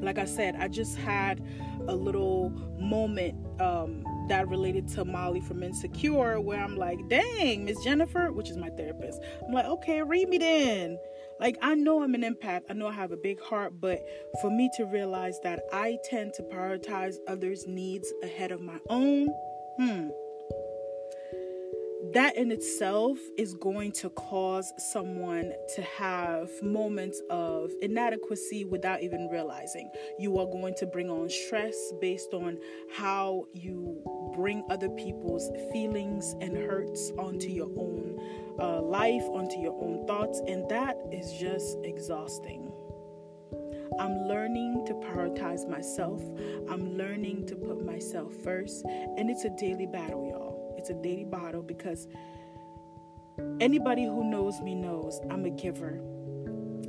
like 0.02 0.18
I 0.18 0.26
said, 0.26 0.56
I 0.56 0.68
just 0.68 0.98
had 0.98 1.44
a 1.88 1.96
little 1.96 2.50
moment 2.80 3.36
um, 3.62 4.04
that 4.28 4.48
related 4.48 4.88
to 4.90 5.06
Molly 5.06 5.42
from 5.42 5.64
Insecure 5.64 6.40
where 6.40 6.60
I'm 6.60 6.76
like, 6.76 7.08
dang, 7.10 7.66
Miss 7.66 7.84
Jennifer, 7.84 8.32
which 8.32 8.50
is 8.50 8.58
my 8.58 8.70
therapist. 8.70 9.22
I'm 9.46 9.54
like, 9.54 9.66
okay, 9.66 10.02
read 10.02 10.30
me 10.30 10.38
then. 10.38 10.98
Like, 11.40 11.58
I 11.62 11.76
know 11.76 12.02
I'm 12.02 12.16
an 12.16 12.22
empath, 12.22 12.62
I 12.70 12.74
know 12.74 12.88
I 12.88 12.94
have 12.94 13.12
a 13.12 13.18
big 13.18 13.42
heart, 13.42 13.74
but 13.82 14.00
for 14.42 14.50
me 14.50 14.70
to 14.78 14.86
realize 14.86 15.38
that 15.44 15.60
I 15.74 15.98
tend 16.10 16.34
to 16.36 16.44
prioritize 16.44 17.16
others' 17.28 17.66
needs 17.68 18.12
ahead 18.24 18.52
of 18.52 18.62
my 18.62 18.78
own, 18.90 19.28
hmm 19.78 20.10
that 22.16 22.38
in 22.38 22.50
itself 22.50 23.20
is 23.38 23.54
going 23.56 23.92
to 23.92 24.10
cause 24.12 24.72
someone 24.78 25.52
to 25.76 25.82
have 25.82 26.50
moments 26.64 27.22
of 27.30 27.70
inadequacy 27.82 28.64
without 28.64 29.04
even 29.04 29.28
realizing. 29.30 29.92
You 30.18 30.40
are 30.40 30.46
going 30.46 30.76
to 30.76 30.86
bring 30.86 31.10
on 31.10 31.30
stress 31.30 31.76
based 32.00 32.34
on 32.34 32.58
how 32.96 33.48
you 33.54 34.02
bring 34.34 34.64
other 34.70 34.88
people's 34.90 35.52
feelings 35.74 36.36
and 36.40 36.56
hurts 36.56 37.12
onto 37.18 37.50
your 37.50 37.70
own 37.78 38.18
uh, 38.62 38.82
life, 38.82 39.24
onto 39.24 39.58
your 39.58 39.78
own 39.84 40.08
thoughts, 40.08 40.42
and 40.48 40.70
that 40.70 40.96
is 41.12 41.34
just 41.34 41.80
exhausting. 41.84 42.72
I'm 44.00 44.28
learning 44.28 44.86
to 44.88 44.94
prioritize 44.94 45.70
myself. 45.70 46.22
I'm 46.70 46.98
learning 46.98 47.46
to 47.48 47.56
put 47.56 47.86
myself 47.86 48.34
first, 48.44 48.86
and 48.86 49.30
it's 49.30 49.44
a 49.44 49.50
daily 49.52 49.86
battle, 49.86 50.26
it's 50.86 50.92
a 50.92 51.02
daily 51.02 51.24
bottle 51.24 51.64
because 51.64 52.08
anybody 53.60 54.06
who 54.06 54.24
knows 54.24 54.62
me 54.62 54.76
knows 54.76 55.20
I'm 55.32 55.44
a 55.46 55.50
giver. 55.50 56.00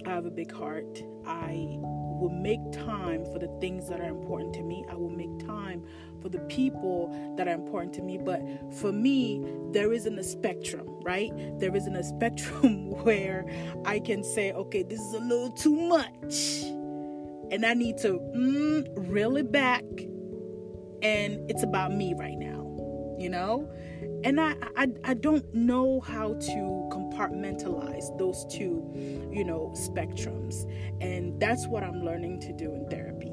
I 0.05 0.11
have 0.11 0.26
a 0.26 0.31
big 0.31 0.53
heart. 0.53 1.03
I 1.26 1.79
will 1.81 2.29
make 2.29 2.61
time 2.73 3.25
for 3.25 3.38
the 3.38 3.49
things 3.59 3.88
that 3.88 4.00
are 4.00 4.09
important 4.09 4.53
to 4.57 4.62
me. 4.62 4.85
I 4.91 4.97
will 4.97 5.09
make 5.09 5.47
time 5.47 5.83
for 6.21 6.29
the 6.29 6.41
people 6.41 7.09
that 7.38 7.49
are 7.49 7.55
important 7.55 7.95
to 7.95 8.03
me. 8.03 8.19
But 8.19 8.43
for 8.75 8.93
me, 8.93 9.43
there 9.73 9.95
isn't 9.95 10.19
a 10.19 10.25
spectrum, 10.25 10.87
right? 11.03 11.33
There 11.59 11.75
isn't 11.75 11.97
a 11.97 12.05
spectrum 12.05 12.91
where 13.03 13.47
I 13.87 13.99
can 13.99 14.23
say, 14.23 14.53
okay, 14.53 14.83
this 14.83 15.00
is 15.00 15.15
a 15.15 15.21
little 15.21 15.53
too 15.53 15.75
much. 15.75 16.65
And 17.50 17.65
I 17.65 17.73
need 17.73 17.97
to 17.99 18.19
mm, 18.37 18.93
reel 18.95 19.38
it 19.38 19.50
back. 19.50 19.85
And 21.00 21.50
it's 21.50 21.62
about 21.62 21.95
me 21.95 22.12
right 22.15 22.37
now 22.37 22.56
you 23.19 23.31
know? 23.31 23.71
And 24.25 24.41
I, 24.41 24.55
I 24.77 24.89
i 25.05 25.15
don't 25.15 25.53
know 25.55 26.01
how 26.01 26.35
to 26.35 26.89
compartmentalize 26.93 28.17
those 28.19 28.45
two 28.51 28.93
you 29.33 29.45
know 29.45 29.73
spectrums. 29.75 30.71
And 31.01 31.41
that's 31.41 31.67
what 31.67 31.83
i'm 31.83 32.05
learning 32.05 32.41
to 32.41 32.53
do 32.53 32.75
in 32.75 32.89
therapy. 32.89 33.33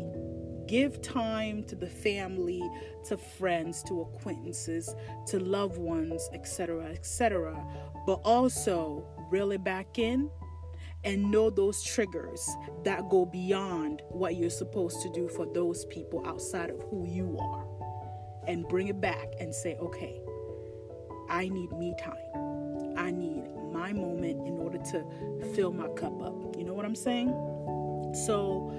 Give 0.68 1.02
time 1.02 1.63
to 1.66 1.75
the 1.75 1.90
family 1.90 2.62
to 3.06 3.18
friends 3.18 3.84
to 3.84 4.02
acquaintances 4.02 4.96
to 5.28 5.40
loved 5.40 5.78
ones 5.78 6.30
etc 6.34 6.86
etc 6.86 7.63
but 8.06 8.22
also 8.24 9.06
reel 9.30 9.52
it 9.52 9.63
back 9.63 10.00
in 10.00 10.30
and 11.04 11.30
know 11.30 11.50
those 11.50 11.84
triggers 11.84 12.50
that 12.84 13.10
go 13.10 13.25
beyond 13.25 14.02
what 14.10 14.36
you're 14.36 14.50
supposed 14.50 15.02
to 15.02 15.10
do 15.12 15.28
for 15.28 15.46
those 15.54 15.86
people 15.86 16.25
outside 16.25 16.70
of 16.70 16.80
who 16.90 17.06
you 17.08 17.38
are 17.40 17.66
and 18.47 18.67
bring 18.67 18.88
it 18.88 19.00
back 19.00 19.33
and 19.39 19.53
say, 19.53 19.75
okay, 19.77 20.21
I 21.29 21.50
need 21.50 21.71
me 21.71 21.95
time. 22.00 22.95
I 22.97 23.12
need 23.12 23.43
my 23.71 23.91
moment 23.93 24.47
in 24.47 24.57
order 24.59 24.77
to 24.77 25.05
fill 25.55 25.73
my 25.73 25.88
cup 25.89 26.21
up. 26.21 26.55
You 26.57 26.63
know 26.63 26.73
what 26.73 26.85
I'm 26.85 26.95
saying? 26.95 27.29
So 28.25 28.71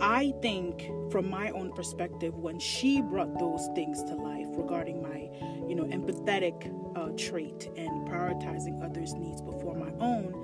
I 0.00 0.32
think 0.40 0.90
from 1.10 1.28
my 1.28 1.50
own 1.50 1.72
perspective, 1.72 2.38
when 2.38 2.58
she 2.58 3.02
brought 3.02 3.38
those 3.38 3.68
things 3.74 4.02
to 4.04 4.14
life 4.14 4.46
regarding 4.50 5.02
my, 5.02 5.28
you 5.68 5.74
know, 5.74 5.84
empathetic 5.84 6.72
uh, 6.96 7.10
trait 7.16 7.68
and 7.76 8.08
prioritizing 8.08 8.82
others' 8.84 9.14
needs 9.14 9.42
before 9.42 9.74
my 9.74 9.90
own, 10.00 10.34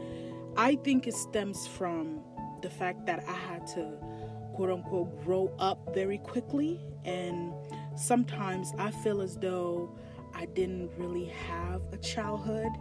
I 0.57 0.77
think 0.77 1.07
it 1.07 1.15
stems 1.15 1.67
from 1.67 2.21
the 2.63 2.71
fact 2.71 3.07
that 3.07 3.25
I 3.29 3.33
had 3.33 3.67
to 3.69 3.97
quote 4.55 4.71
unquote 4.71 5.25
grow 5.25 5.53
up 5.59 5.95
very 5.95 6.19
quickly 6.19 6.81
and 7.05 7.53
sometimes 7.97 8.73
I 8.79 8.91
feel 8.91 9.21
as 9.21 9.37
though 9.37 9.91
I 10.35 10.47
didn't 10.47 10.91
really 10.97 11.27
have 11.49 11.83
a 11.93 11.97
childhood. 11.99 12.73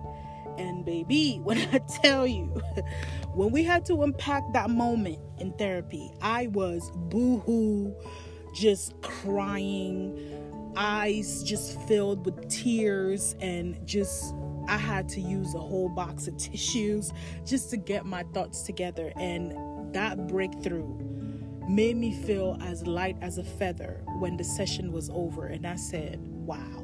And 0.57 0.85
baby, 0.85 1.39
when 1.43 1.57
I 1.57 1.79
tell 2.01 2.25
you, 2.27 2.45
when 3.33 3.51
we 3.51 3.63
had 3.63 3.85
to 3.85 4.01
unpack 4.03 4.43
that 4.53 4.69
moment 4.69 5.19
in 5.39 5.53
therapy, 5.53 6.11
I 6.21 6.47
was 6.47 6.91
boohoo, 6.95 7.93
just 8.53 8.99
crying, 9.01 10.19
eyes 10.75 11.43
just 11.43 11.79
filled 11.81 12.25
with 12.25 12.49
tears, 12.49 13.35
and 13.39 13.85
just 13.85 14.33
I 14.67 14.77
had 14.77 15.09
to 15.09 15.21
use 15.21 15.53
a 15.53 15.59
whole 15.59 15.89
box 15.89 16.27
of 16.27 16.37
tissues 16.37 17.11
just 17.45 17.69
to 17.71 17.77
get 17.77 18.05
my 18.05 18.23
thoughts 18.33 18.63
together. 18.63 19.11
And 19.15 19.53
that 19.93 20.27
breakthrough 20.27 20.97
made 21.67 21.97
me 21.97 22.13
feel 22.23 22.57
as 22.61 22.85
light 22.85 23.17
as 23.21 23.37
a 23.37 23.43
feather 23.43 24.03
when 24.19 24.37
the 24.37 24.43
session 24.43 24.91
was 24.91 25.09
over. 25.09 25.47
And 25.47 25.65
I 25.65 25.75
said, 25.75 26.19
wow. 26.21 26.83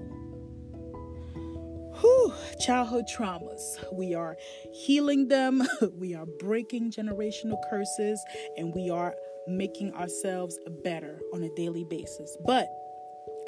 Whew, 2.00 2.34
childhood 2.60 3.06
traumas. 3.14 3.62
We 3.92 4.14
are 4.14 4.38
healing 4.74 5.28
them, 5.28 5.64
we 5.98 6.16
are 6.16 6.26
breaking 6.40 6.92
generational 6.92 7.58
curses, 7.70 8.24
and 8.58 8.74
we 8.74 8.90
are 8.90 9.16
making 9.48 9.94
ourselves 9.96 10.58
better 10.84 11.20
on 11.34 11.44
a 11.44 11.50
daily 11.56 11.86
basis. 11.90 12.38
But 12.46 12.70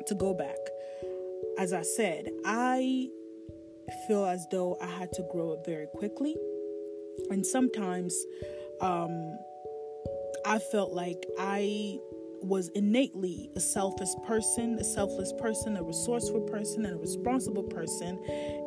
to 0.07 0.15
go 0.15 0.33
back, 0.33 0.57
as 1.57 1.71
I 1.73 1.83
said, 1.83 2.29
I 2.45 3.09
feel 4.07 4.25
as 4.25 4.47
though 4.51 4.77
I 4.81 4.87
had 4.87 5.11
to 5.13 5.23
grow 5.31 5.53
up 5.53 5.65
very 5.65 5.87
quickly. 5.95 6.35
And 7.29 7.45
sometimes 7.45 8.15
um, 8.81 9.37
I 10.45 10.59
felt 10.59 10.91
like 10.91 11.25
I 11.39 11.99
was 12.41 12.69
innately 12.69 13.49
a 13.55 13.59
selfish 13.59 14.09
person, 14.25 14.77
a 14.79 14.83
selfless 14.83 15.31
person, 15.33 15.77
a 15.77 15.83
resourceful 15.83 16.41
person, 16.41 16.85
and 16.85 16.95
a 16.95 16.97
responsible 16.97 17.63
person. 17.63 18.19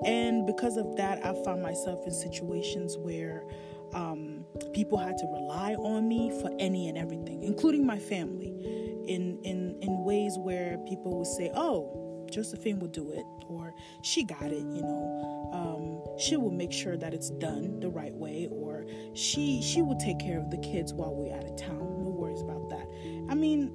And 0.05 0.47
because 0.47 0.77
of 0.77 0.97
that, 0.97 1.25
I 1.25 1.35
found 1.45 1.63
myself 1.63 2.07
in 2.07 2.13
situations 2.13 2.97
where 2.97 3.45
um, 3.93 4.45
people 4.73 4.99
had 4.99 5.17
to 5.19 5.27
rely 5.27 5.75
on 5.75 6.09
me 6.09 6.31
for 6.41 6.55
any 6.59 6.89
and 6.89 6.97
everything, 6.97 7.43
including 7.43 7.85
my 7.85 7.99
family, 7.99 8.55
in 9.07 9.39
in 9.43 9.79
in 9.83 10.05
ways 10.05 10.37
where 10.39 10.79
people 10.89 11.19
would 11.19 11.27
say, 11.27 11.51
"Oh." 11.55 12.01
Josephine 12.31 12.81
will 12.81 12.89
do 12.89 13.13
it, 13.13 13.25
or 13.47 13.75
she 14.03 14.25
got 14.25 14.51
it, 14.51 14.65
you 14.65 14.83
know. 14.83 15.51
Um, 15.53 16.19
she 16.19 16.37
will 16.37 16.51
make 16.51 16.73
sure 16.73 16.97
that 16.97 17.15
it's 17.15 17.31
done 17.31 17.79
the 17.81 17.91
right 17.91 18.15
way, 18.15 18.49
or 18.51 18.74
she 19.15 19.63
she 19.63 19.83
will 19.83 19.97
take 19.97 20.19
care 20.19 20.39
of 20.39 20.51
the 20.51 20.59
kids 20.59 20.93
while 20.93 21.15
we're 21.15 21.35
out 21.35 21.45
of 21.45 21.57
town. 21.57 21.79
No 22.03 22.11
worries 22.11 22.43
about 22.43 22.69
that. 22.71 22.89
I 23.29 23.35
mean, 23.35 23.73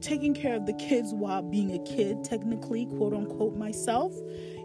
taking 0.00 0.34
care 0.34 0.54
of 0.54 0.66
the 0.66 0.74
kids 0.74 1.12
while 1.12 1.42
being 1.42 1.72
a 1.72 1.78
kid, 1.84 2.24
technically, 2.24 2.86
quote 2.86 3.14
unquote, 3.14 3.56
myself, 3.56 4.14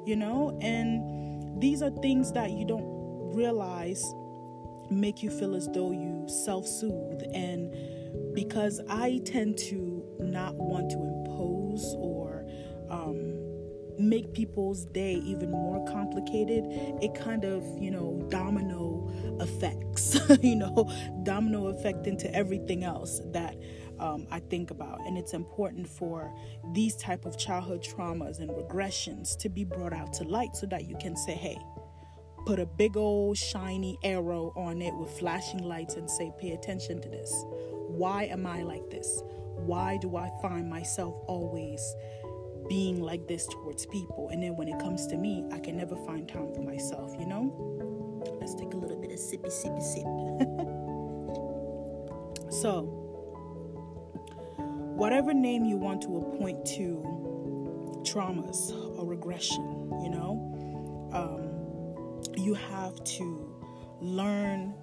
you 0.06 0.16
know, 0.16 0.58
and 0.62 1.62
these 1.62 1.82
are 1.82 1.90
things 1.90 2.32
that 2.34 2.52
you 2.52 2.66
don't 2.66 2.86
realize 3.34 4.04
make 4.90 5.22
you 5.22 5.30
feel 5.30 5.56
as 5.56 5.68
though 5.74 5.92
you 5.92 6.26
self 6.28 6.68
soothe. 6.68 7.22
And 7.34 7.74
because 8.34 8.82
I 8.90 9.22
tend 9.26 9.58
to 9.70 10.04
not 10.20 10.56
want 10.56 10.90
to 10.92 10.98
impose 10.98 11.96
or 11.98 12.46
um, 12.90 13.36
make 14.00 14.34
people's 14.34 14.86
day 14.86 15.16
even 15.26 15.52
more 15.52 15.86
complicated, 15.86 16.64
it 17.02 17.14
kind 17.16 17.44
of, 17.44 17.64
you 17.78 17.92
know, 17.92 18.26
domino 18.30 18.97
effects, 19.40 20.18
you 20.42 20.56
know, 20.56 20.92
domino 21.24 21.68
effect 21.68 22.08
into 22.08 22.34
everything 22.34 22.84
else 22.84 23.22
that 23.32 23.56
um, 24.00 24.28
I 24.32 24.40
think 24.40 24.72
about. 24.72 25.00
And 25.06 25.18
it's 25.18 25.34
important 25.34 25.88
for 25.88 26.34
these 26.74 26.96
type 26.96 27.26
of 27.26 27.38
childhood 27.38 27.84
traumas 27.84 28.40
and 28.40 28.50
regressions 28.50 29.38
to 29.40 29.50
be 29.50 29.64
brought 29.64 29.94
out 29.94 30.14
to 30.14 30.24
light 30.24 30.56
so 30.56 30.68
that 30.68 30.86
you 30.88 30.96
can 30.98 31.16
say, 31.16 31.34
hey, 31.34 31.58
put 32.46 32.60
a 32.60 32.66
big 32.66 32.96
old 32.96 33.38
shiny 33.38 33.98
arrow 34.04 34.54
on 34.56 34.82
it 34.82 34.96
with 34.96 35.12
flashing 35.20 35.64
lights 35.64 35.96
and 35.96 36.10
say, 36.10 36.32
pay 36.40 36.52
attention 36.52 37.02
to 37.02 37.10
this. 37.10 37.32
why 37.90 38.24
am 38.26 38.46
I 38.46 38.64
like 38.64 38.90
this? 38.90 39.22
Why 39.56 39.98
do 39.98 40.16
I 40.16 40.30
find 40.42 40.70
myself 40.70 41.16
always 41.28 41.82
being 42.70 43.02
like 43.02 43.28
this 43.28 43.48
towards 43.48 43.86
people? 43.88 44.30
And 44.32 44.42
then 44.42 44.56
when 44.56 44.68
it 44.68 44.80
comes 44.80 45.08
to 45.08 45.18
me, 45.18 45.46
I 45.52 45.60
can 45.60 45.76
never 45.78 45.96
find 46.06 46.28
time 46.28 46.54
for 46.54 46.62
myself, 46.62 47.14
you 47.20 47.26
know? 47.26 47.77
Let's 48.48 48.62
take 48.62 48.74
a 48.76 48.78
little 48.78 48.96
bit 48.96 49.12
of 49.12 49.18
sippy, 49.18 49.48
sippy, 49.48 49.84
sip. 49.84 50.04
so, 52.50 52.84
whatever 54.96 55.34
name 55.34 55.66
you 55.66 55.76
want 55.76 56.02
to 56.04 56.16
appoint 56.16 56.66
to 56.78 57.04
traumas 58.04 58.72
or 58.98 59.06
regression, 59.06 59.92
you 60.02 60.10
know, 60.10 61.12
um, 61.12 62.24
you 62.42 62.54
have 62.54 63.04
to 63.04 63.54
learn 64.00 64.74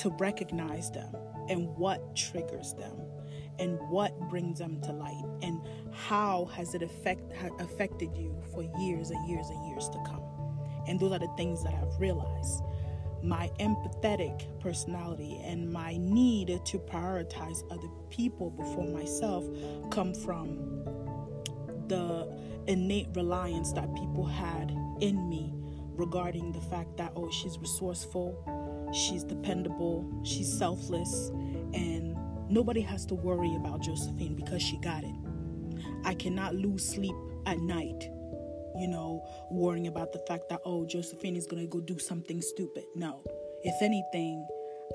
to 0.00 0.10
recognize 0.18 0.90
them 0.90 1.14
and 1.48 1.68
what 1.76 2.16
triggers 2.16 2.74
them 2.74 2.96
and 3.60 3.78
what 3.88 4.18
brings 4.28 4.58
them 4.58 4.80
to 4.80 4.90
light 4.90 5.24
and 5.42 5.60
how 5.92 6.46
has 6.46 6.74
it 6.74 6.82
affect, 6.82 7.22
affected 7.60 8.16
you 8.16 8.34
for 8.52 8.64
years 8.80 9.10
and 9.10 9.28
years 9.28 9.48
and 9.48 9.68
years 9.68 9.88
to 9.90 9.98
come 10.04 10.24
and 10.88 10.98
those 10.98 11.12
are 11.12 11.18
the 11.18 11.28
things 11.36 11.62
that 11.62 11.74
i've 11.74 12.00
realized 12.00 12.62
my 13.22 13.50
empathetic 13.60 14.46
personality 14.60 15.40
and 15.44 15.70
my 15.70 15.96
need 15.98 16.60
to 16.64 16.78
prioritize 16.78 17.62
other 17.70 17.88
people 18.08 18.50
before 18.50 18.86
myself 18.86 19.44
come 19.90 20.14
from 20.14 20.84
the 21.88 22.28
innate 22.66 23.08
reliance 23.14 23.72
that 23.72 23.92
people 23.94 24.24
had 24.24 24.70
in 25.00 25.28
me 25.28 25.52
regarding 25.96 26.52
the 26.52 26.60
fact 26.60 26.96
that 26.96 27.12
oh 27.16 27.30
she's 27.30 27.58
resourceful 27.58 28.88
she's 28.92 29.24
dependable 29.24 30.08
she's 30.24 30.50
selfless 30.50 31.30
and 31.74 32.16
nobody 32.48 32.80
has 32.80 33.04
to 33.04 33.14
worry 33.14 33.54
about 33.56 33.80
josephine 33.80 34.34
because 34.34 34.62
she 34.62 34.76
got 34.78 35.04
it. 35.04 35.14
I 36.04 36.14
cannot 36.14 36.54
lose 36.54 36.86
sleep 36.86 37.14
at 37.46 37.58
night 37.58 38.08
you 38.80 38.88
know 38.88 39.22
worrying 39.50 39.86
about 39.86 40.12
the 40.12 40.18
fact 40.26 40.48
that 40.48 40.60
oh 40.64 40.86
josephine 40.86 41.36
is 41.36 41.46
going 41.46 41.62
to 41.62 41.68
go 41.68 41.80
do 41.80 41.98
something 41.98 42.40
stupid. 42.40 42.84
No. 42.94 43.20
If 43.62 43.82
anything 43.82 44.46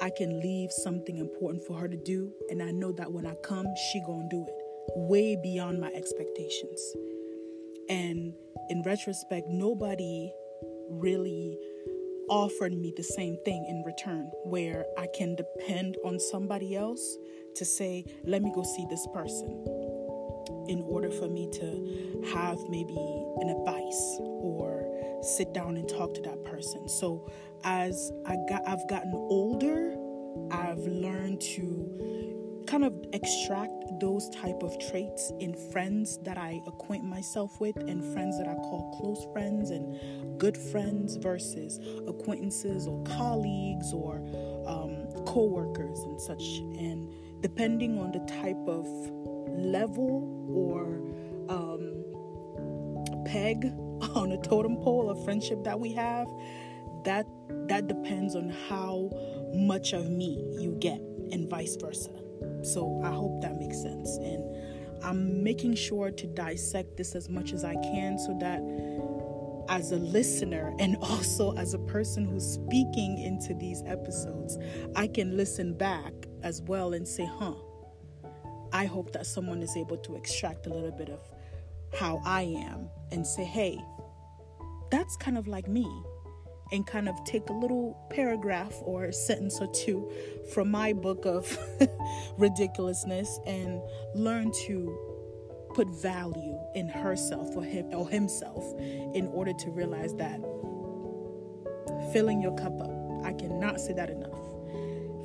i 0.02 0.10
can 0.10 0.42
leave 0.42 0.72
something 0.72 1.18
important 1.18 1.64
for 1.64 1.78
her 1.78 1.88
to 1.88 1.98
do 1.98 2.32
and 2.50 2.62
i 2.62 2.72
know 2.72 2.92
that 2.92 3.12
when 3.12 3.26
i 3.26 3.36
come 3.44 3.68
she 3.92 4.02
gonna 4.06 4.28
do 4.30 4.46
it. 4.48 4.54
Way 4.96 5.38
beyond 5.42 5.80
my 5.80 5.92
expectations. 5.94 6.82
And 7.90 8.34
in 8.70 8.82
retrospect 8.84 9.48
nobody 9.50 10.32
really 10.90 11.58
offered 12.30 12.74
me 12.74 12.92
the 12.98 13.04
same 13.04 13.38
thing 13.46 13.66
in 13.70 13.84
return, 13.84 14.32
where 14.46 14.86
I 14.98 15.08
can 15.16 15.36
depend 15.36 15.98
on 16.04 16.20
somebody 16.20 16.76
else 16.76 17.18
to 17.56 17.66
say, 17.66 18.04
let 18.26 18.42
me 18.42 18.52
go 18.54 18.64
see 18.64 18.86
this 18.90 19.06
person 19.14 19.85
in 20.68 20.82
order 20.82 21.10
for 21.10 21.28
me 21.28 21.50
to 21.52 22.24
have 22.34 22.58
maybe 22.70 22.98
an 23.42 23.50
advice 23.50 24.18
or 24.20 24.86
sit 25.22 25.54
down 25.54 25.78
and 25.78 25.88
talk 25.88 26.14
to 26.14 26.22
that 26.22 26.44
person. 26.44 26.88
So 26.88 27.30
as 27.64 28.12
I 28.26 28.36
got 28.50 28.68
I've 28.68 28.88
gotten 28.88 29.14
older, 29.14 29.96
I've 30.52 30.80
learned 30.80 31.42
to 31.42 32.64
kind 32.68 32.84
of 32.84 32.94
extract 33.14 33.72
those 34.00 34.30
type 34.30 34.64
of 34.64 34.78
traits 34.90 35.32
in 35.40 35.54
friends 35.72 36.18
that 36.24 36.38
I 36.38 36.60
acquaint 36.68 37.04
myself 37.04 37.60
with 37.60 37.78
and 37.78 38.04
friends 38.14 38.38
that 38.40 38.48
I 38.48 38.56
call 38.56 38.98
close 39.00 39.26
friends 39.34 39.70
and 39.70 40.40
good 40.40 40.58
friends 40.58 41.16
versus 41.16 41.80
acquaintances 42.08 42.88
or 42.88 43.04
colleagues 43.04 43.94
or 43.94 44.16
um, 44.68 45.06
co-workers 45.26 46.00
and 46.00 46.20
such 46.20 46.44
and 46.78 47.14
depending 47.42 48.00
on 48.00 48.12
the 48.12 48.20
type 48.42 48.58
of 48.68 48.86
level 49.50 50.48
or 50.50 51.02
um, 51.50 53.24
peg 53.26 53.66
on 54.16 54.32
a 54.32 54.38
totem 54.42 54.78
pole 54.78 55.10
of 55.10 55.24
friendship 55.24 55.64
that 55.64 55.80
we 55.80 55.92
have 55.94 56.28
that 57.04 57.26
that 57.68 57.88
depends 57.88 58.36
on 58.36 58.50
how 58.70 59.10
much 59.54 59.94
of 59.94 60.10
me 60.10 60.44
you 60.60 60.76
get 60.80 61.00
and 61.32 61.50
vice 61.50 61.76
versa 61.76 62.10
so 62.66 63.02
I 63.04 63.12
hope 63.12 63.42
that 63.42 63.58
makes 63.58 63.82
sense. 63.82 64.18
And 64.18 64.44
I'm 65.04 65.44
making 65.44 65.76
sure 65.76 66.12
to 66.12 66.28
dissect 66.28 66.98
this 66.98 67.16
as 67.16 67.30
much 67.30 67.54
as 67.54 67.64
I 67.64 67.76
can 67.76 68.18
so 68.18 68.38
that 68.40 68.62
as 69.70 69.92
a 69.92 69.98
listener 69.98 70.74
and 70.80 70.98
also 71.02 71.56
as 71.56 71.74
a 71.74 71.80
person 71.80 72.26
who's 72.26 72.46
speaking 72.46 73.20
into 73.20 73.54
these 73.54 73.84
episodes, 73.86 74.58
I 74.96 75.08
can 75.08 75.38
listen 75.38 75.74
back 75.74 76.14
as 76.44 76.62
well 76.62 76.94
and 76.94 77.08
say, 77.08 77.26
huh, 77.26 77.54
I 78.76 78.88
hope 78.88 79.14
that 79.14 79.26
someone 79.26 79.62
is 79.62 79.78
able 79.78 79.96
to 80.00 80.18
extract 80.18 80.68
a 80.68 80.70
little 80.70 80.92
bit 80.92 81.08
of 81.08 81.22
how 81.98 82.22
I 82.26 82.42
am 82.42 82.90
and 83.10 83.26
say, 83.26 83.46
hey, 83.46 83.80
that's 84.92 85.16
kind 85.16 85.38
of 85.38 85.48
like 85.48 85.70
me 85.70 85.88
and 86.74 86.86
kind 86.86 87.08
of 87.08 87.16
take 87.24 87.48
a 87.50 87.54
little 87.54 87.98
paragraph 88.10 88.74
or 88.82 89.14
sentence 89.14 89.62
or 89.62 89.68
two 89.68 90.12
from 90.54 90.70
my 90.70 90.92
book 90.92 91.26
of 91.26 91.58
ridiculousness 92.38 93.40
and 93.48 93.82
learn 94.14 94.52
to 94.66 94.94
put 95.74 95.88
value 95.88 96.60
in 96.74 96.90
herself 96.90 97.56
or 97.56 97.64
him 97.64 97.88
or 97.94 98.10
himself 98.10 98.78
in 98.80 99.30
order 99.34 99.54
to 99.54 99.72
realize 99.72 100.14
that 100.16 100.42
filling 102.12 102.42
your 102.42 102.56
cup 102.56 102.78
up 102.82 103.26
i 103.26 103.32
cannot 103.32 103.80
say 103.80 103.94
that 103.94 104.10
enough. 104.10 104.40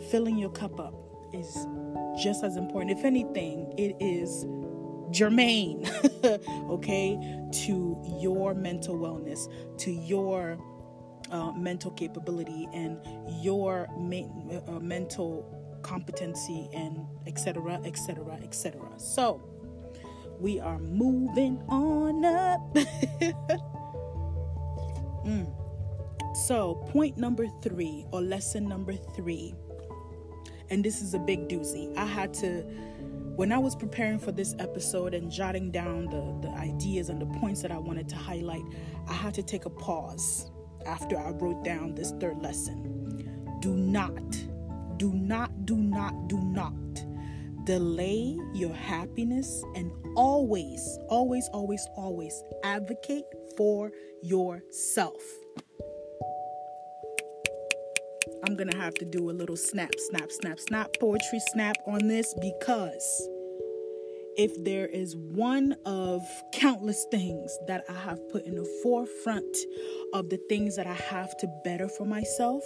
Filling 0.08 0.38
your 0.38 0.50
cup 0.50 0.78
up 0.78 0.94
is 1.32 1.66
just 2.22 2.44
as 2.44 2.56
important. 2.56 2.96
If 2.96 3.04
anything 3.04 3.72
it 3.78 3.96
is 4.00 4.46
germane 5.10 5.84
okay 6.70 7.18
to 7.52 8.00
your 8.20 8.54
mental 8.54 8.94
wellness 8.96 9.50
to 9.76 9.90
your 9.90 10.56
uh, 11.32 11.50
mental 11.52 11.90
capability 11.90 12.68
and 12.72 12.96
your 13.42 13.88
ma- 13.98 14.62
uh, 14.68 14.78
mental 14.78 15.44
competency 15.82 16.68
and 16.72 17.04
etc 17.26 17.80
etc 17.84 18.38
etc 18.42 18.80
so 18.98 19.42
we 20.38 20.58
are 20.60 20.78
moving 20.78 21.60
on 21.68 22.24
up. 22.24 22.76
Mm. 25.20 25.52
so 26.34 26.76
point 26.92 27.18
number 27.18 27.46
three 27.60 28.06
or 28.10 28.22
lesson 28.22 28.66
number 28.66 28.94
three 28.94 29.54
and 30.70 30.84
this 30.84 31.02
is 31.02 31.14
a 31.14 31.18
big 31.18 31.48
doozy 31.48 31.94
i 31.96 32.04
had 32.04 32.32
to 32.32 32.62
when 33.36 33.52
i 33.52 33.58
was 33.58 33.74
preparing 33.74 34.18
for 34.18 34.32
this 34.32 34.54
episode 34.58 35.14
and 35.14 35.30
jotting 35.30 35.70
down 35.70 36.06
the, 36.06 36.48
the 36.48 36.54
ideas 36.56 37.08
and 37.08 37.20
the 37.20 37.38
points 37.38 37.62
that 37.62 37.70
i 37.70 37.78
wanted 37.78 38.08
to 38.08 38.16
highlight 38.16 38.62
i 39.08 39.12
had 39.12 39.34
to 39.34 39.42
take 39.42 39.64
a 39.64 39.70
pause 39.70 40.50
after 40.86 41.18
I 41.18 41.30
wrote 41.30 41.64
down 41.64 41.94
this 41.94 42.12
third 42.20 42.40
lesson. 42.42 43.58
Do 43.60 43.74
not, 43.74 44.30
do 44.96 45.12
not, 45.12 45.66
do 45.66 45.76
not, 45.76 46.28
do 46.28 46.38
not 46.38 46.74
delay 47.64 48.38
your 48.54 48.72
happiness 48.72 49.62
and 49.76 49.92
always, 50.16 50.98
always, 51.08 51.48
always, 51.52 51.86
always 51.96 52.42
advocate 52.64 53.24
for 53.56 53.92
yourself. 54.22 55.22
I'm 58.50 58.56
gonna 58.56 58.76
have 58.78 58.94
to 58.94 59.04
do 59.04 59.30
a 59.30 59.32
little 59.32 59.56
snap, 59.56 59.92
snap, 59.96 60.32
snap, 60.32 60.58
snap, 60.58 60.96
poetry 60.98 61.38
snap 61.52 61.76
on 61.86 62.08
this 62.08 62.34
because 62.40 63.28
if 64.36 64.64
there 64.64 64.86
is 64.86 65.14
one 65.14 65.76
of 65.86 66.20
countless 66.52 67.06
things 67.12 67.56
that 67.68 67.84
I 67.88 67.92
have 67.92 68.18
put 68.30 68.46
in 68.46 68.56
the 68.56 68.68
forefront 68.82 69.56
of 70.12 70.30
the 70.30 70.40
things 70.48 70.74
that 70.74 70.88
I 70.88 70.94
have 70.94 71.36
to 71.38 71.48
better 71.62 71.88
for 71.88 72.04
myself, 72.04 72.64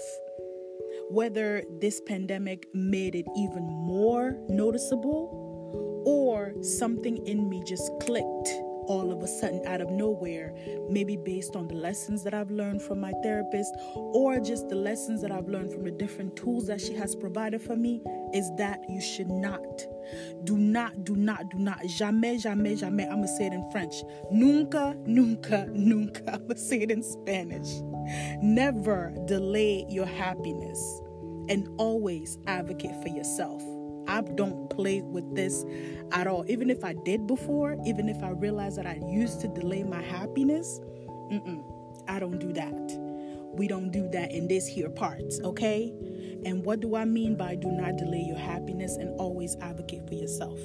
whether 1.10 1.62
this 1.82 2.00
pandemic 2.00 2.66
made 2.72 3.14
it 3.14 3.26
even 3.36 3.64
more 3.64 4.38
noticeable 4.48 6.02
or 6.06 6.54
something 6.62 7.18
in 7.26 7.50
me 7.50 7.62
just 7.66 7.92
clicked 8.00 8.48
all 8.86 9.12
of 9.12 9.22
a 9.22 9.26
sudden 9.26 9.62
out 9.66 9.80
of 9.80 9.90
nowhere, 9.90 10.54
maybe 10.88 11.16
based 11.16 11.56
on 11.56 11.68
the 11.68 11.74
lessons 11.74 12.22
that 12.24 12.34
I've 12.34 12.50
learned 12.50 12.82
from 12.82 13.00
my 13.00 13.12
therapist 13.22 13.74
or 13.94 14.40
just 14.40 14.68
the 14.68 14.74
lessons 14.74 15.22
that 15.22 15.30
I've 15.30 15.48
learned 15.48 15.72
from 15.72 15.84
the 15.84 15.90
different 15.90 16.36
tools 16.36 16.66
that 16.66 16.80
she 16.80 16.94
has 16.94 17.14
provided 17.14 17.62
for 17.62 17.76
me, 17.76 18.02
is 18.32 18.50
that 18.56 18.80
you 18.88 19.00
should 19.00 19.28
not, 19.28 19.62
do 20.44 20.56
not, 20.56 21.04
do 21.04 21.16
not, 21.16 21.50
do 21.50 21.58
not, 21.58 21.80
jamais, 21.86 22.42
jamais, 22.42 22.80
jamais, 22.80 23.04
I'm 23.04 23.22
gonna 23.22 23.28
say 23.28 23.46
it 23.46 23.52
in 23.52 23.68
French, 23.70 23.94
nunca, 24.30 24.96
nunca, 25.06 25.66
nunca, 25.72 26.22
I'm 26.34 26.46
gonna 26.46 26.58
say 26.58 26.80
it 26.80 26.90
in 26.90 27.02
Spanish. 27.02 27.80
Never 28.42 29.14
delay 29.26 29.86
your 29.88 30.06
happiness 30.06 31.00
and 31.48 31.68
always 31.78 32.38
advocate 32.46 33.00
for 33.02 33.08
yourself. 33.08 33.62
I 34.06 34.20
don't 34.20 34.68
play 34.70 35.02
with 35.02 35.34
this 35.34 35.64
at 36.12 36.26
all. 36.26 36.44
Even 36.48 36.70
if 36.70 36.84
I 36.84 36.94
did 37.04 37.26
before, 37.26 37.76
even 37.86 38.08
if 38.08 38.22
I 38.22 38.30
realized 38.30 38.76
that 38.78 38.86
I 38.86 39.00
used 39.08 39.40
to 39.42 39.48
delay 39.48 39.82
my 39.82 40.02
happiness, 40.02 40.80
I 42.08 42.18
don't 42.18 42.38
do 42.38 42.52
that. 42.52 42.98
We 43.54 43.68
don't 43.68 43.90
do 43.90 44.08
that 44.10 44.32
in 44.32 44.48
this 44.48 44.66
here 44.66 44.90
part, 44.90 45.22
okay? 45.42 45.92
And 46.44 46.64
what 46.64 46.80
do 46.80 46.96
I 46.96 47.04
mean 47.04 47.36
by 47.36 47.54
do 47.54 47.68
not 47.68 47.96
delay 47.96 48.24
your 48.26 48.36
happiness 48.36 48.96
and 48.96 49.18
always 49.18 49.56
advocate 49.60 50.06
for 50.08 50.14
yourself? 50.14 50.58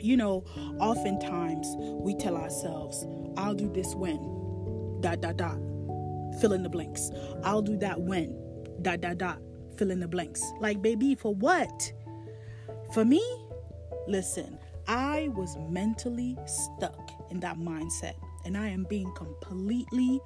You 0.00 0.16
know, 0.16 0.44
oftentimes 0.80 1.66
we 1.78 2.14
tell 2.16 2.36
ourselves, 2.36 3.06
I'll 3.36 3.54
do 3.54 3.70
this 3.72 3.94
when, 3.94 4.18
dot, 5.00 5.20
dot, 5.20 5.36
dot, 5.36 5.58
fill 6.40 6.54
in 6.54 6.62
the 6.62 6.70
blanks. 6.70 7.10
I'll 7.44 7.62
do 7.62 7.76
that 7.78 8.00
when, 8.00 8.36
dot, 8.82 9.00
dot, 9.00 9.18
dot, 9.18 9.38
fill 9.76 9.90
in 9.90 10.00
the 10.00 10.08
blanks. 10.08 10.42
Like, 10.60 10.82
baby, 10.82 11.14
for 11.14 11.34
what? 11.34 11.92
For 12.92 13.06
me, 13.06 13.22
listen, 14.06 14.58
I 14.86 15.30
was 15.34 15.56
mentally 15.70 16.36
stuck 16.46 17.10
in 17.30 17.40
that 17.40 17.58
mindset. 17.58 18.14
And 18.44 18.56
I 18.56 18.68
am 18.68 18.84
being 18.84 19.10
completely 19.12 20.20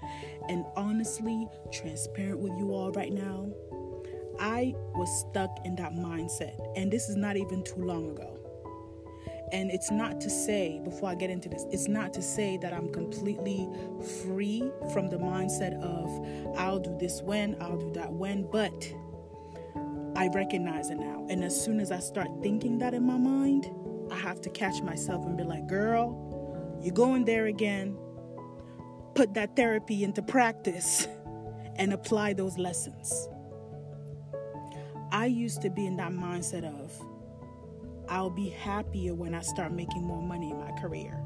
and 0.48 0.64
honestly 0.74 1.46
transparent 1.70 2.38
with 2.38 2.56
you 2.58 2.72
all 2.72 2.90
right 2.92 3.12
now. 3.12 3.48
I 4.40 4.74
was 4.94 5.26
stuck 5.28 5.58
in 5.64 5.76
that 5.76 5.92
mindset. 5.92 6.58
And 6.76 6.90
this 6.90 7.08
is 7.08 7.16
not 7.16 7.36
even 7.36 7.62
too 7.62 7.84
long 7.84 8.10
ago. 8.10 8.36
And 9.52 9.70
it's 9.70 9.92
not 9.92 10.20
to 10.22 10.30
say, 10.30 10.80
before 10.82 11.10
I 11.10 11.14
get 11.14 11.30
into 11.30 11.48
this, 11.48 11.66
it's 11.70 11.86
not 11.86 12.12
to 12.14 12.22
say 12.22 12.56
that 12.62 12.72
I'm 12.72 12.90
completely 12.90 13.68
free 14.24 14.68
from 14.92 15.08
the 15.08 15.18
mindset 15.18 15.80
of 15.82 16.58
I'll 16.58 16.80
do 16.80 16.96
this 16.98 17.22
when, 17.22 17.56
I'll 17.60 17.78
do 17.78 17.92
that 17.92 18.12
when, 18.12 18.50
but 18.50 18.92
I 20.16 20.28
recognize 20.28 20.90
it 20.90 20.96
now. 20.96 21.26
And 21.28 21.44
as 21.44 21.58
soon 21.58 21.78
as 21.78 21.92
I 21.92 21.98
start 21.98 22.28
thinking 22.42 22.78
that 22.78 22.94
in 22.94 23.06
my 23.06 23.18
mind, 23.18 23.70
I 24.10 24.16
have 24.16 24.40
to 24.42 24.50
catch 24.50 24.80
myself 24.80 25.26
and 25.26 25.36
be 25.36 25.44
like, 25.44 25.66
girl, 25.66 26.78
you're 26.82 26.94
going 26.94 27.24
there 27.26 27.46
again. 27.46 27.98
Put 29.14 29.34
that 29.34 29.56
therapy 29.56 30.04
into 30.04 30.22
practice 30.22 31.06
and 31.76 31.92
apply 31.92 32.32
those 32.32 32.56
lessons. 32.56 33.28
I 35.12 35.26
used 35.26 35.60
to 35.62 35.70
be 35.70 35.86
in 35.86 35.96
that 35.98 36.12
mindset 36.12 36.64
of, 36.64 36.92
I'll 38.08 38.30
be 38.30 38.48
happier 38.48 39.14
when 39.14 39.34
I 39.34 39.42
start 39.42 39.72
making 39.72 40.02
more 40.02 40.22
money 40.22 40.50
in 40.50 40.58
my 40.58 40.72
career. 40.80 41.22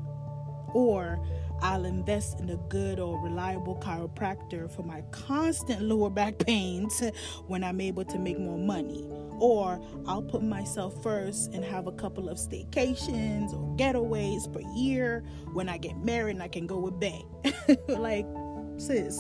Or 0.75 1.25
I'll 1.63 1.85
invest 1.85 2.41
in 2.41 2.51
a 2.51 2.57
good 2.57 2.99
or 2.99 3.23
reliable 3.23 3.77
chiropractor 3.77 4.71
for 4.71 4.83
my 4.83 5.03
constant 5.11 5.83
lower 5.83 6.11
back 6.11 6.39
pains 6.39 7.03
when 7.47 7.63
I'm 7.63 7.81
able 7.81 8.05
to 8.07 8.19
make 8.19 8.39
more 8.39 8.59
money. 8.59 9.07
Or 9.39 9.81
I'll 10.07 10.23
put 10.23 10.43
myself 10.43 11.03
first 11.03 11.53
and 11.55 11.65
have 11.65 11.87
a 11.87 11.93
couple 11.93 12.29
of 12.29 12.39
staycations 12.39 13.53
or 13.55 13.77
getaways 13.77 14.53
per 14.53 14.61
year 14.77 15.25
when 15.53 15.69
I 15.69 15.79
get 15.79 15.97
married 15.99 16.37
and 16.37 16.43
I 16.43 16.49
can 16.49 16.67
go 16.67 16.79
with 16.79 17.01
Bay. 17.01 17.25
like, 17.89 18.27
sis, 18.77 19.19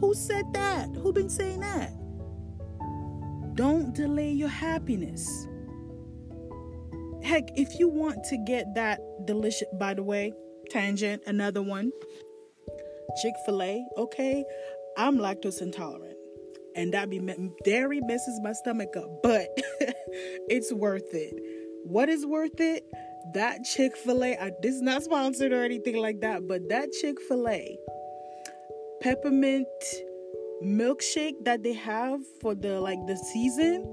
who 0.00 0.14
said 0.14 0.52
that? 0.52 0.88
Who 0.96 1.12
been 1.12 1.30
saying 1.30 1.60
that? 1.60 1.92
Don't 3.56 3.94
delay 3.94 4.32
your 4.32 4.48
happiness 4.48 5.46
heck, 7.24 7.48
if 7.56 7.78
you 7.78 7.88
want 7.88 8.22
to 8.24 8.36
get 8.36 8.74
that 8.74 9.00
delicious, 9.24 9.66
by 9.74 9.94
the 9.94 10.02
way, 10.02 10.32
tangent, 10.74 11.22
another 11.26 11.62
one, 11.62 11.92
Chick 13.22 13.34
fil 13.46 13.62
A, 13.62 13.86
okay? 13.96 14.44
I'm 14.98 15.18
lactose 15.18 15.62
intolerant. 15.62 16.16
And 16.76 16.92
that 16.92 17.08
be 17.08 17.20
dairy 17.64 18.00
messes 18.00 18.40
my 18.42 18.52
stomach 18.52 18.96
up, 18.96 19.22
but 19.22 19.46
it's 20.48 20.72
worth 20.72 21.14
it. 21.14 21.34
What 21.84 22.08
is 22.08 22.26
worth 22.26 22.60
it? 22.60 22.82
That 23.34 23.62
Chick 23.62 23.96
fil 23.96 24.24
A, 24.24 24.36
this 24.60 24.74
is 24.74 24.82
not 24.82 25.04
sponsored 25.04 25.52
or 25.52 25.62
anything 25.62 25.96
like 25.96 26.20
that, 26.22 26.48
but 26.48 26.68
that 26.68 26.90
Chick 27.00 27.20
fil 27.28 27.48
A 27.48 27.78
peppermint 29.00 29.68
milkshake 30.64 31.44
that 31.44 31.62
they 31.62 31.74
have 31.74 32.20
for 32.40 32.54
the 32.56 32.80
like 32.80 32.98
the 33.06 33.16
season, 33.16 33.84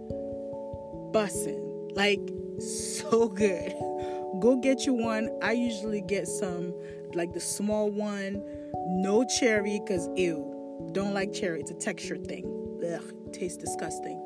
bussin'. 1.14 1.96
Like 1.96 2.22
so 2.60 3.28
good. 3.28 3.74
Go 4.40 4.56
get 4.56 4.86
you 4.86 4.94
one. 4.94 5.30
I 5.42 5.52
usually 5.54 6.02
get 6.02 6.28
some, 6.28 6.74
like 7.14 7.34
the 7.34 7.40
small 7.40 7.90
one, 7.90 8.44
no 8.88 9.24
cherry, 9.24 9.80
because 9.80 10.10
ew, 10.16 10.90
don't 10.94 11.14
like 11.14 11.34
cherry. 11.34 11.62
It's 11.62 11.72
a 11.72 11.76
texture 11.76 12.18
thing. 12.18 12.46
Ugh, 12.84 13.34
tastes 13.34 13.58
disgusting. 13.58 14.20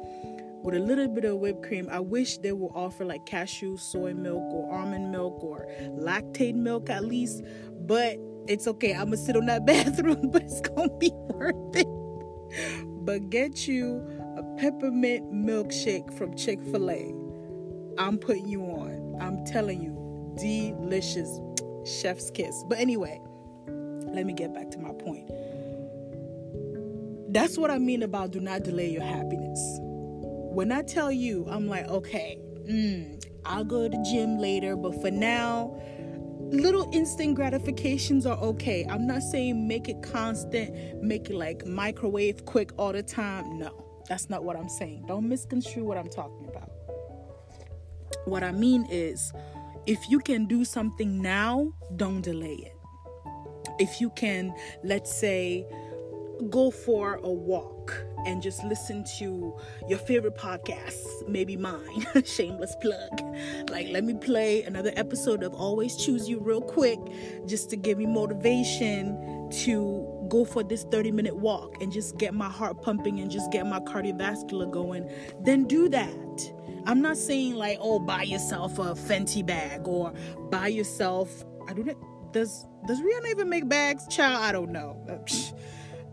With 0.63 0.75
a 0.75 0.79
little 0.79 1.07
bit 1.07 1.25
of 1.25 1.37
whipped 1.37 1.63
cream, 1.63 1.87
I 1.91 1.99
wish 1.99 2.37
they 2.39 2.51
would 2.51 2.71
offer 2.73 3.05
like 3.05 3.25
cashew, 3.25 3.77
soy 3.77 4.13
milk, 4.13 4.43
or 4.51 4.73
almond 4.73 5.11
milk, 5.11 5.43
or 5.43 5.67
Lactaid 5.81 6.55
milk 6.55 6.89
at 6.89 7.05
least. 7.05 7.43
But 7.81 8.17
it's 8.47 8.67
okay. 8.67 8.93
I'm 8.93 9.05
gonna 9.05 9.17
sit 9.17 9.35
on 9.35 9.45
that 9.47 9.65
bathroom, 9.67 10.29
but 10.31 10.43
it's 10.43 10.61
gonna 10.61 10.95
be 10.97 11.11
worth 11.13 11.75
it. 11.75 11.87
But 13.05 13.29
get 13.29 13.67
you 13.67 14.03
a 14.37 14.43
peppermint 14.59 15.31
milkshake 15.31 16.11
from 16.17 16.35
Chick 16.35 16.59
fil 16.63 16.89
A 16.89 17.13
I'm 17.97 18.17
putting 18.17 18.47
you 18.47 18.61
on. 18.63 19.17
I'm 19.21 19.45
telling 19.45 19.81
you, 19.81 19.94
delicious 20.37 21.39
chef's 21.85 22.31
kiss. 22.31 22.63
But 22.67 22.79
anyway, 22.79 23.21
let 23.67 24.25
me 24.25 24.33
get 24.33 24.53
back 24.53 24.71
to 24.71 24.79
my 24.79 24.93
point. 24.93 25.29
That's 27.33 27.57
what 27.57 27.69
I 27.69 27.77
mean 27.77 28.03
about 28.03 28.31
do 28.31 28.39
not 28.39 28.63
delay 28.63 28.89
your 28.89 29.03
happiness. 29.03 29.59
When 29.81 30.71
I 30.71 30.83
tell 30.83 31.11
you, 31.11 31.45
I'm 31.49 31.67
like, 31.67 31.87
okay, 31.89 32.39
mm, 32.63 33.21
I'll 33.43 33.65
go 33.65 33.89
to 33.89 34.03
gym 34.09 34.37
later, 34.37 34.77
but 34.77 35.01
for 35.01 35.11
now, 35.11 35.77
little 36.49 36.89
instant 36.93 37.35
gratifications 37.35 38.25
are 38.25 38.37
okay. 38.37 38.85
I'm 38.89 39.05
not 39.05 39.21
saying 39.21 39.67
make 39.67 39.89
it 39.89 40.01
constant, 40.01 41.03
make 41.03 41.29
it 41.29 41.35
like 41.35 41.65
microwave 41.65 42.45
quick 42.45 42.71
all 42.77 42.93
the 42.93 43.03
time. 43.03 43.59
No, 43.59 43.83
that's 44.07 44.29
not 44.29 44.43
what 44.43 44.55
I'm 44.55 44.69
saying. 44.69 45.05
Don't 45.07 45.27
misconstrue 45.27 45.83
what 45.83 45.97
I'm 45.97 46.09
talking 46.09 46.47
about. 46.47 46.71
What 48.25 48.43
I 48.43 48.51
mean 48.51 48.87
is, 48.89 49.33
if 49.87 50.09
you 50.09 50.19
can 50.19 50.45
do 50.45 50.65
something 50.65 51.21
now, 51.21 51.71
don't 51.95 52.21
delay 52.21 52.55
it. 52.55 52.77
If 53.79 54.01
you 54.01 54.09
can, 54.11 54.53
let's 54.83 55.13
say, 55.13 55.67
go 56.49 56.71
for 56.71 57.15
a 57.23 57.29
walk 57.29 58.05
and 58.25 58.41
just 58.41 58.63
listen 58.63 59.03
to 59.19 59.55
your 59.87 59.99
favorite 59.99 60.35
podcasts, 60.35 61.27
maybe 61.27 61.55
mine, 61.55 62.05
shameless 62.25 62.75
plug. 62.81 63.21
Like, 63.69 63.87
let 63.89 64.03
me 64.03 64.15
play 64.15 64.63
another 64.63 64.91
episode 64.95 65.43
of 65.43 65.53
Always 65.53 65.95
Choose 65.95 66.27
You 66.27 66.39
real 66.39 66.61
quick 66.61 66.99
just 67.45 67.69
to 67.69 67.77
give 67.77 67.97
me 67.97 68.05
motivation 68.05 69.49
to 69.63 70.27
go 70.29 70.43
for 70.43 70.63
this 70.63 70.83
30 70.85 71.11
minute 71.11 71.35
walk 71.35 71.81
and 71.81 71.91
just 71.91 72.17
get 72.17 72.33
my 72.33 72.49
heart 72.49 72.81
pumping 72.81 73.19
and 73.19 73.29
just 73.29 73.51
get 73.51 73.65
my 73.67 73.79
cardiovascular 73.79 74.69
going. 74.71 75.09
Then 75.41 75.65
do 75.65 75.87
that 75.89 76.51
I'm 76.85 77.01
not 77.01 77.17
saying 77.17 77.55
like, 77.55 77.79
oh, 77.81 77.99
buy 77.99 78.23
yourself 78.23 78.77
a 78.79 78.93
Fenty 78.93 79.45
bag 79.45 79.87
or 79.87 80.13
buy 80.49 80.67
yourself. 80.67 81.43
I 81.67 81.73
don't. 81.73 81.97
Does 82.31 82.67
does 82.85 83.01
Rihanna 83.01 83.31
even 83.31 83.49
make 83.49 83.67
bags? 83.67 84.07
Child, 84.07 84.43
I 84.43 84.51
don't 84.51 84.71
know. 84.71 85.03
Uh, 85.09 85.17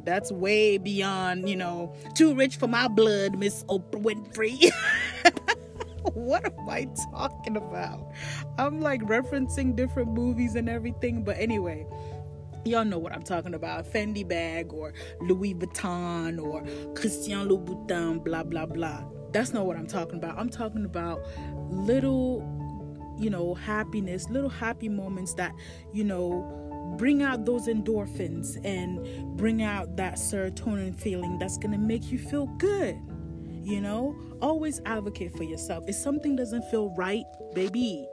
that's 0.04 0.32
way 0.32 0.78
beyond, 0.78 1.48
you 1.48 1.56
know, 1.56 1.94
too 2.14 2.34
rich 2.34 2.56
for 2.56 2.66
my 2.66 2.88
blood, 2.88 3.38
Miss 3.38 3.64
Oprah 3.64 4.02
Winfrey. 4.02 4.70
what 6.14 6.44
am 6.44 6.68
I 6.68 6.88
talking 7.12 7.56
about? 7.56 8.12
I'm 8.58 8.80
like 8.80 9.02
referencing 9.02 9.76
different 9.76 10.12
movies 10.12 10.54
and 10.54 10.68
everything, 10.68 11.22
but 11.22 11.38
anyway, 11.38 11.86
y'all 12.64 12.84
know 12.84 12.98
what 12.98 13.12
I'm 13.12 13.22
talking 13.22 13.54
about 13.54 13.84
Fendi 13.84 14.26
bag 14.26 14.72
or 14.72 14.92
Louis 15.20 15.54
Vuitton 15.54 16.42
or 16.42 16.62
Christian 16.94 17.48
Louboutin, 17.48 18.24
blah 18.24 18.42
blah 18.42 18.66
blah. 18.66 19.04
That's 19.32 19.52
not 19.52 19.66
what 19.66 19.76
I'm 19.76 19.86
talking 19.86 20.16
about. 20.16 20.38
I'm 20.38 20.48
talking 20.48 20.84
about 20.84 21.22
little, 21.70 22.46
you 23.18 23.30
know, 23.30 23.54
happiness, 23.54 24.28
little 24.28 24.50
happy 24.50 24.88
moments 24.88 25.34
that, 25.34 25.52
you 25.92 26.04
know, 26.04 26.62
bring 26.98 27.22
out 27.22 27.44
those 27.44 27.68
endorphins 27.68 28.62
and 28.64 29.36
bring 29.36 29.62
out 29.62 29.96
that 29.96 30.14
serotonin 30.14 30.94
feeling 30.94 31.38
that's 31.38 31.56
going 31.56 31.72
to 31.72 31.78
make 31.78 32.10
you 32.10 32.18
feel 32.18 32.46
good. 32.58 32.98
You 33.64 33.80
know, 33.80 34.16
always 34.40 34.80
advocate 34.86 35.36
for 35.36 35.44
yourself. 35.44 35.84
If 35.86 35.94
something 35.94 36.34
doesn't 36.34 36.64
feel 36.70 36.90
right, 36.96 37.24
baby, 37.54 38.06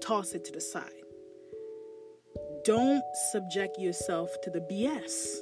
toss 0.00 0.32
it 0.32 0.44
to 0.46 0.52
the 0.52 0.60
side. 0.60 0.90
Don't 2.64 3.04
subject 3.30 3.78
yourself 3.78 4.34
to 4.42 4.50
the 4.50 4.60
BS. 4.60 5.38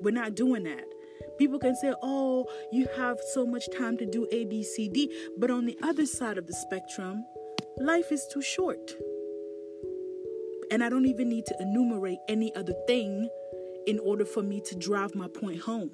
We're 0.00 0.12
not 0.12 0.34
doing 0.34 0.64
that. 0.64 0.84
People 1.40 1.58
can 1.58 1.74
say, 1.74 1.94
oh, 2.02 2.44
you 2.70 2.86
have 2.98 3.18
so 3.32 3.46
much 3.46 3.70
time 3.70 3.96
to 3.96 4.04
do 4.04 4.28
A, 4.30 4.44
B, 4.44 4.62
C, 4.62 4.90
D. 4.90 5.10
But 5.38 5.50
on 5.50 5.64
the 5.64 5.74
other 5.82 6.04
side 6.04 6.36
of 6.36 6.46
the 6.46 6.52
spectrum, 6.52 7.24
life 7.78 8.12
is 8.12 8.28
too 8.30 8.42
short. 8.42 8.92
And 10.70 10.84
I 10.84 10.90
don't 10.90 11.06
even 11.06 11.30
need 11.30 11.46
to 11.46 11.56
enumerate 11.58 12.18
any 12.28 12.54
other 12.54 12.74
thing 12.86 13.26
in 13.86 13.98
order 14.00 14.26
for 14.26 14.42
me 14.42 14.60
to 14.66 14.76
drive 14.76 15.14
my 15.14 15.28
point 15.28 15.62
home. 15.62 15.90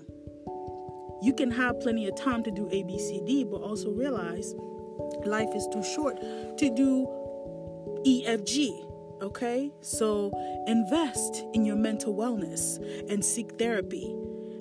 You 1.22 1.32
can 1.32 1.52
have 1.52 1.78
plenty 1.78 2.08
of 2.08 2.16
time 2.16 2.42
to 2.42 2.50
do 2.50 2.68
A, 2.72 2.82
B, 2.82 2.98
C, 2.98 3.22
D, 3.24 3.44
but 3.44 3.58
also 3.58 3.92
realize 3.92 4.52
life 5.24 5.54
is 5.54 5.68
too 5.72 5.84
short 5.84 6.20
to 6.58 6.74
do 6.74 7.06
E, 8.04 8.24
F, 8.26 8.42
G. 8.44 8.82
Okay? 9.22 9.70
So 9.80 10.32
invest 10.66 11.44
in 11.54 11.64
your 11.64 11.76
mental 11.76 12.16
wellness 12.16 12.78
and 13.08 13.24
seek 13.24 13.52
therapy 13.60 14.12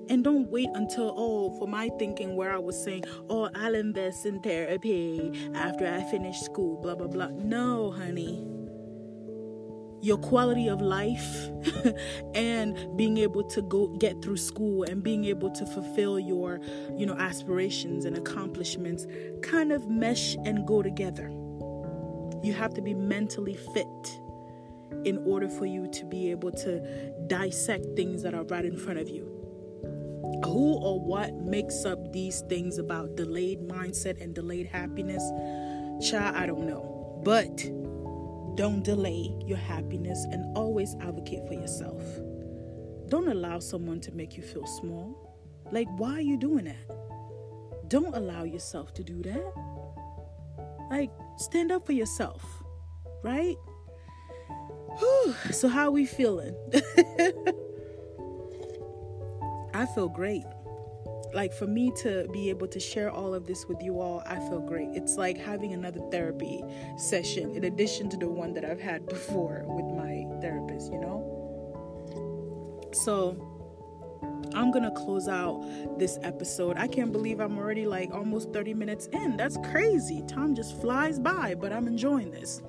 And 0.09 0.23
don't 0.23 0.49
wait 0.49 0.69
until, 0.73 1.13
oh, 1.17 1.57
for 1.57 1.67
my 1.67 1.89
thinking 1.97 2.35
where 2.35 2.53
I 2.53 2.59
was 2.59 2.81
saying, 2.81 3.05
oh, 3.29 3.49
I'll 3.55 3.75
invest 3.75 4.25
in 4.25 4.39
therapy 4.39 5.31
after 5.55 5.87
I 5.87 6.03
finish 6.03 6.39
school, 6.41 6.77
blah, 6.77 6.95
blah, 6.95 7.07
blah. 7.07 7.29
No, 7.29 7.91
honey. 7.91 8.45
Your 10.01 10.17
quality 10.17 10.67
of 10.67 10.81
life 10.81 11.49
and 12.35 12.95
being 12.95 13.17
able 13.17 13.43
to 13.45 13.61
go 13.63 13.87
get 13.87 14.21
through 14.21 14.37
school 14.37 14.83
and 14.83 15.01
being 15.01 15.25
able 15.25 15.49
to 15.49 15.65
fulfill 15.65 16.19
your 16.19 16.59
you 16.95 17.07
know 17.07 17.15
aspirations 17.15 18.05
and 18.05 18.15
accomplishments 18.15 19.07
kind 19.41 19.71
of 19.71 19.89
mesh 19.89 20.35
and 20.45 20.67
go 20.67 20.83
together. 20.83 21.29
You 22.43 22.53
have 22.53 22.75
to 22.75 22.81
be 22.83 22.93
mentally 22.93 23.55
fit 23.55 24.19
in 25.05 25.17
order 25.25 25.49
for 25.49 25.65
you 25.65 25.87
to 25.87 26.05
be 26.05 26.29
able 26.29 26.51
to 26.51 27.11
dissect 27.25 27.85
things 27.95 28.21
that 28.21 28.35
are 28.35 28.43
right 28.43 28.65
in 28.65 28.77
front 28.77 28.99
of 28.99 29.09
you 29.09 29.35
who 30.43 30.73
or 30.81 30.99
what 30.99 31.33
makes 31.35 31.85
up 31.85 32.11
these 32.11 32.41
things 32.49 32.77
about 32.77 33.15
delayed 33.15 33.59
mindset 33.61 34.21
and 34.21 34.35
delayed 34.35 34.67
happiness 34.67 35.23
child 36.01 36.35
i 36.35 36.45
don't 36.45 36.67
know 36.67 37.21
but 37.23 37.65
don't 38.55 38.83
delay 38.83 39.35
your 39.45 39.57
happiness 39.57 40.25
and 40.31 40.55
always 40.57 40.95
advocate 41.01 41.45
for 41.45 41.55
yourself. 41.55 42.01
Don't 43.09 43.27
allow 43.27 43.59
someone 43.59 43.99
to 44.01 44.13
make 44.13 44.38
you 44.38 44.43
feel 44.43 44.65
small. 44.65 45.38
Like, 45.71 45.88
why 45.97 46.13
are 46.13 46.21
you 46.21 46.38
doing 46.38 46.65
that? 46.65 47.89
Don't 47.89 48.15
allow 48.15 48.43
yourself 48.43 48.93
to 48.93 49.03
do 49.03 49.21
that. 49.23 49.53
Like, 50.89 51.11
stand 51.38 51.71
up 51.73 51.85
for 51.85 51.91
yourself, 51.91 52.43
right? 53.23 53.57
Whew. 54.99 55.35
So, 55.51 55.67
how 55.67 55.88
are 55.88 55.91
we 55.91 56.05
feeling? 56.05 56.55
I 59.75 59.85
feel 59.85 60.09
great 60.09 60.45
like 61.35 61.53
for 61.53 61.67
me 61.67 61.91
to 61.97 62.27
be 62.31 62.49
able 62.49 62.67
to 62.67 62.79
share 62.79 63.11
all 63.11 63.33
of 63.33 63.45
this 63.45 63.65
with 63.67 63.83
you 63.83 63.99
all, 63.99 64.23
I 64.25 64.35
feel 64.35 64.61
great. 64.61 64.88
It's 64.93 65.17
like 65.17 65.38
having 65.38 65.73
another 65.73 65.99
therapy 66.09 66.63
session 66.97 67.53
in 67.53 67.65
addition 67.65 68.09
to 68.11 68.17
the 68.17 68.29
one 68.29 68.53
that 68.53 68.63
I've 68.63 68.79
had 68.79 69.05
before 69.05 69.65
with 69.67 69.85
my 69.85 70.25
therapist, 70.39 70.93
you 70.93 70.99
know? 70.99 71.31
So, 72.93 73.51
I'm 74.53 74.71
gonna 74.71 74.91
close 74.91 75.27
out 75.27 75.99
this 75.99 76.17
episode. 76.23 76.77
I 76.77 76.88
can't 76.88 77.11
believe 77.11 77.41
I'm 77.41 77.57
already 77.57 77.85
like 77.85 78.13
almost 78.13 78.53
30 78.53 78.73
minutes 78.73 79.07
in. 79.07 79.35
That's 79.35 79.57
crazy. 79.57 80.23
Time 80.27 80.55
just 80.55 80.79
flies 80.79 81.19
by, 81.19 81.55
but 81.55 81.73
I'm 81.73 81.88
enjoying 81.88 82.31
this. 82.31 82.61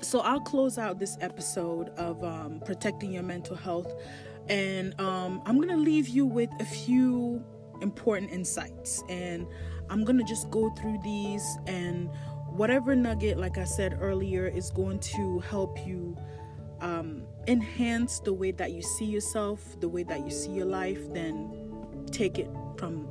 So 0.00 0.18
I'll 0.20 0.40
close 0.40 0.78
out 0.78 0.98
this 0.98 1.16
episode 1.20 1.90
of 1.90 2.24
um, 2.24 2.60
protecting 2.66 3.12
your 3.12 3.22
mental 3.22 3.54
health, 3.54 3.94
and 4.48 4.98
um, 5.00 5.42
I'm 5.46 5.60
gonna 5.60 5.76
leave 5.76 6.08
you 6.08 6.26
with 6.26 6.50
a 6.60 6.64
few 6.64 7.44
important 7.82 8.30
insights. 8.30 9.02
And 9.08 9.46
I'm 9.90 10.04
going 10.04 10.16
to 10.16 10.24
just 10.24 10.50
go 10.50 10.70
through 10.70 11.00
these, 11.02 11.44
and 11.66 12.08
whatever 12.48 12.94
nugget, 12.94 13.36
like 13.36 13.58
I 13.58 13.64
said 13.64 13.98
earlier, 14.00 14.46
is 14.46 14.70
going 14.70 15.00
to 15.00 15.40
help 15.40 15.86
you 15.86 16.16
um, 16.80 17.24
enhance 17.46 18.20
the 18.20 18.32
way 18.32 18.52
that 18.52 18.72
you 18.72 18.80
see 18.80 19.04
yourself, 19.04 19.78
the 19.80 19.88
way 19.88 20.02
that 20.04 20.20
you 20.20 20.30
see 20.30 20.52
your 20.52 20.66
life, 20.66 21.12
then 21.12 21.50
take 22.10 22.38
it 22.38 22.48
from 22.78 23.06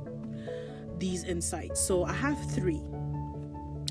these 0.98 1.24
insights. 1.24 1.80
So 1.80 2.04
I 2.04 2.12
have 2.12 2.38
three. 2.50 2.82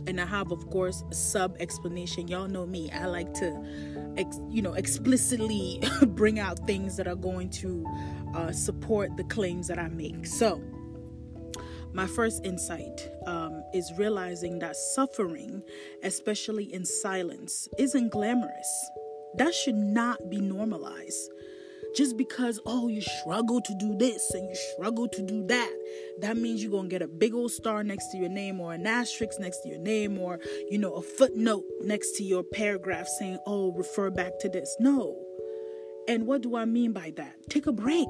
And 0.07 0.19
I 0.19 0.25
have, 0.25 0.51
of 0.51 0.69
course, 0.69 1.03
sub 1.11 1.55
explanation. 1.59 2.27
Y'all 2.27 2.47
know 2.47 2.65
me. 2.65 2.89
I 2.91 3.05
like 3.05 3.33
to, 3.35 4.13
ex- 4.17 4.39
you 4.49 4.61
know, 4.61 4.73
explicitly 4.73 5.81
bring 6.07 6.39
out 6.39 6.65
things 6.65 6.97
that 6.97 7.07
are 7.07 7.15
going 7.15 7.49
to 7.51 7.85
uh, 8.35 8.51
support 8.51 9.15
the 9.17 9.23
claims 9.25 9.67
that 9.67 9.77
I 9.77 9.89
make. 9.89 10.25
So, 10.25 10.61
my 11.93 12.07
first 12.07 12.45
insight 12.45 13.09
um, 13.25 13.63
is 13.73 13.91
realizing 13.97 14.59
that 14.59 14.75
suffering, 14.75 15.61
especially 16.03 16.73
in 16.73 16.85
silence, 16.85 17.67
isn't 17.77 18.09
glamorous. 18.09 18.89
That 19.35 19.53
should 19.53 19.75
not 19.75 20.29
be 20.29 20.39
normalized. 20.39 21.29
Just 21.95 22.17
because, 22.17 22.59
oh, 22.65 22.87
you 22.87 23.01
struggle 23.01 23.61
to 23.61 23.75
do 23.79 23.95
this 23.97 24.31
and 24.33 24.47
you 24.47 24.55
struggle 24.73 25.07
to 25.09 25.21
do 25.21 25.45
that, 25.47 25.71
that 26.19 26.37
means 26.37 26.61
you're 26.61 26.71
going 26.71 26.89
to 26.89 26.89
get 26.89 27.01
a 27.01 27.07
big 27.07 27.33
old 27.33 27.51
star 27.51 27.83
next 27.83 28.11
to 28.11 28.17
your 28.17 28.29
name 28.29 28.59
or 28.59 28.73
an 28.73 28.87
asterisk 28.87 29.39
next 29.39 29.61
to 29.63 29.69
your 29.69 29.79
name 29.79 30.17
or, 30.17 30.39
you 30.69 30.77
know, 30.77 30.93
a 30.93 31.01
footnote 31.01 31.65
next 31.83 32.15
to 32.17 32.23
your 32.23 32.43
paragraph 32.43 33.07
saying, 33.19 33.39
oh, 33.45 33.71
refer 33.73 34.09
back 34.09 34.39
to 34.39 34.49
this. 34.49 34.75
No. 34.79 35.17
And 36.07 36.25
what 36.25 36.41
do 36.41 36.55
I 36.55 36.65
mean 36.65 36.93
by 36.93 37.13
that? 37.17 37.35
Take 37.49 37.67
a 37.67 37.71
break. 37.71 38.09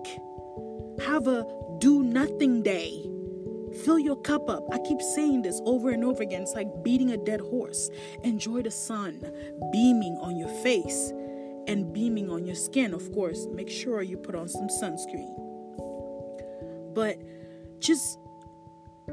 Have 1.05 1.27
a 1.27 1.45
do 1.79 2.03
nothing 2.03 2.61
day 2.61 3.11
Fill 3.85 3.99
your 3.99 4.17
cup 4.17 4.49
up. 4.49 4.67
I 4.71 4.79
keep 4.79 5.01
saying 5.01 5.43
this 5.43 5.59
over 5.65 5.91
and 5.91 6.03
over 6.03 6.21
again. 6.21 6.41
It's 6.41 6.53
like 6.53 6.67
beating 6.83 7.11
a 7.11 7.17
dead 7.17 7.39
horse. 7.39 7.89
Enjoy 8.23 8.61
the 8.61 8.71
sun 8.71 9.21
beaming 9.71 10.17
on 10.21 10.37
your 10.37 10.49
face 10.61 11.13
and 11.71 11.93
beaming 11.93 12.29
on 12.29 12.45
your 12.45 12.55
skin. 12.55 12.93
Of 12.93 13.11
course, 13.13 13.47
make 13.53 13.69
sure 13.69 14.01
you 14.01 14.17
put 14.17 14.35
on 14.35 14.49
some 14.49 14.67
sunscreen. 14.67 15.33
But 16.93 17.17
just 17.79 18.19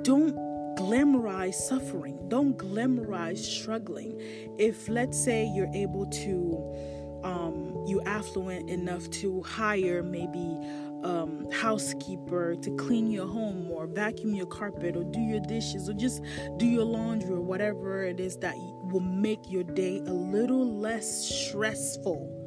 don't 0.03 0.35
glamorize 0.77 1.55
suffering. 1.55 2.19
Don't 2.29 2.59
glamorize 2.59 3.39
struggling. 3.39 4.19
If, 4.59 4.89
let's 4.89 5.23
say, 5.23 5.47
you're 5.47 5.73
able 5.73 6.07
to, 6.07 7.21
um, 7.23 7.85
you 7.87 8.03
affluent 8.03 8.69
enough 8.69 9.09
to 9.11 9.41
hire 9.45 10.03
maybe 10.03 10.59
um, 11.05 11.49
housekeeper 11.53 12.57
to 12.57 12.77
clean 12.77 13.09
your 13.09 13.29
home 13.29 13.71
or 13.71 13.87
vacuum 13.87 14.35
your 14.35 14.47
carpet 14.47 14.97
or 14.97 15.05
do 15.05 15.21
your 15.21 15.39
dishes 15.39 15.89
or 15.89 15.93
just 15.93 16.23
do 16.57 16.67
your 16.67 16.85
laundry 16.85 17.35
or 17.35 17.41
whatever 17.41 18.03
it 18.03 18.19
is 18.19 18.37
that 18.39 18.57
will 18.57 18.99
make 18.99 19.49
your 19.49 19.63
day 19.63 19.99
a 19.99 20.13
little 20.13 20.77
less 20.81 21.07
stressful. 21.07 22.38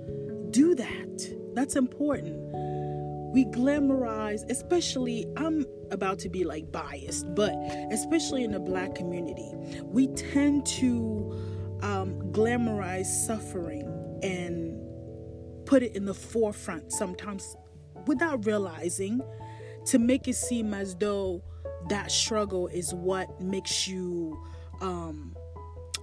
Do 0.52 0.76
that. 0.76 1.54
That's 1.54 1.76
important. 1.76 2.38
We 3.34 3.46
glamorize, 3.46 4.50
especially, 4.50 5.26
I'm 5.38 5.66
about 5.92 6.20
to 6.20 6.30
be 6.30 6.44
like 6.44 6.72
biased, 6.72 7.34
but 7.34 7.54
especially 7.92 8.44
in 8.44 8.52
the 8.52 8.60
black 8.60 8.94
community, 8.96 9.50
we 9.84 10.08
tend 10.08 10.66
to 10.66 11.80
um, 11.82 12.20
glamorize 12.32 13.06
suffering 13.06 13.84
and 14.22 14.78
put 15.66 15.84
it 15.84 15.96
in 15.96 16.06
the 16.06 16.14
forefront 16.14 16.92
sometimes 16.92 17.56
without 18.06 18.46
realizing 18.46 19.22
to 19.86 20.00
make 20.00 20.28
it 20.28 20.36
seem 20.36 20.74
as 20.74 20.96
though 20.96 21.42
that 21.90 22.12
struggle 22.12 22.68
is 22.68 22.94
what 22.94 23.40
makes 23.42 23.88
you 23.88 24.38
um, 24.82 25.36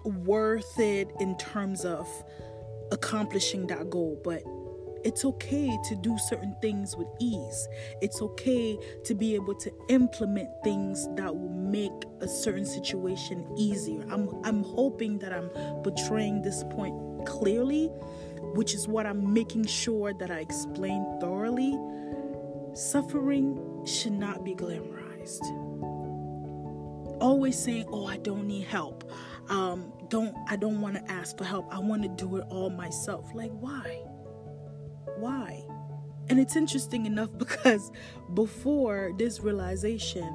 worth 0.04 0.78
it 0.78 1.10
in 1.20 1.36
terms 1.36 1.84
of 1.84 2.08
accomplishing 2.92 3.66
that 3.68 3.90
goal. 3.90 4.20
But 4.24 4.42
it's 5.04 5.24
okay 5.24 5.78
to 5.88 5.94
do 5.94 6.18
certain 6.18 6.56
things 6.60 6.96
with 6.96 7.06
ease. 7.20 7.68
It's 8.02 8.20
okay 8.20 8.78
to 9.04 9.14
be 9.14 9.34
able 9.34 9.54
to 9.54 9.70
implement 9.88 10.48
things 10.64 11.08
that 11.14 11.34
will 11.34 11.48
make 11.48 11.92
a 12.20 12.28
certain 12.28 12.66
situation 12.66 13.46
easier. 13.56 14.02
I'm 14.10 14.28
I'm 14.44 14.62
hoping 14.62 15.18
that 15.20 15.32
I'm 15.32 15.50
portraying 15.82 16.42
this 16.42 16.64
point 16.70 17.26
clearly, 17.26 17.86
which 18.54 18.74
is 18.74 18.88
what 18.88 19.06
I'm 19.06 19.32
making 19.32 19.66
sure 19.66 20.12
that 20.14 20.30
I 20.30 20.40
explain 20.40 21.04
thoroughly 21.20 21.78
Suffering 22.78 23.84
should 23.84 24.12
not 24.12 24.44
be 24.44 24.54
glamorized. 24.54 25.42
Always 27.20 27.58
saying, 27.58 27.86
"Oh, 27.90 28.06
I 28.06 28.18
don't 28.18 28.46
need 28.46 28.68
help. 28.68 29.02
Um, 29.50 29.92
don't 30.08 30.34
I 30.48 30.56
don't 30.56 30.80
want 30.80 30.96
to 30.96 31.12
ask 31.12 31.36
for 31.36 31.44
help. 31.44 31.72
I 31.74 31.78
want 31.78 32.02
to 32.02 32.08
do 32.08 32.36
it 32.36 32.44
all 32.50 32.70
myself." 32.70 33.30
Like, 33.34 33.52
why? 33.52 34.02
Why? 35.16 35.64
And 36.28 36.38
it's 36.38 36.56
interesting 36.56 37.06
enough 37.06 37.30
because 37.38 37.90
before 38.34 39.12
this 39.18 39.40
realization, 39.40 40.28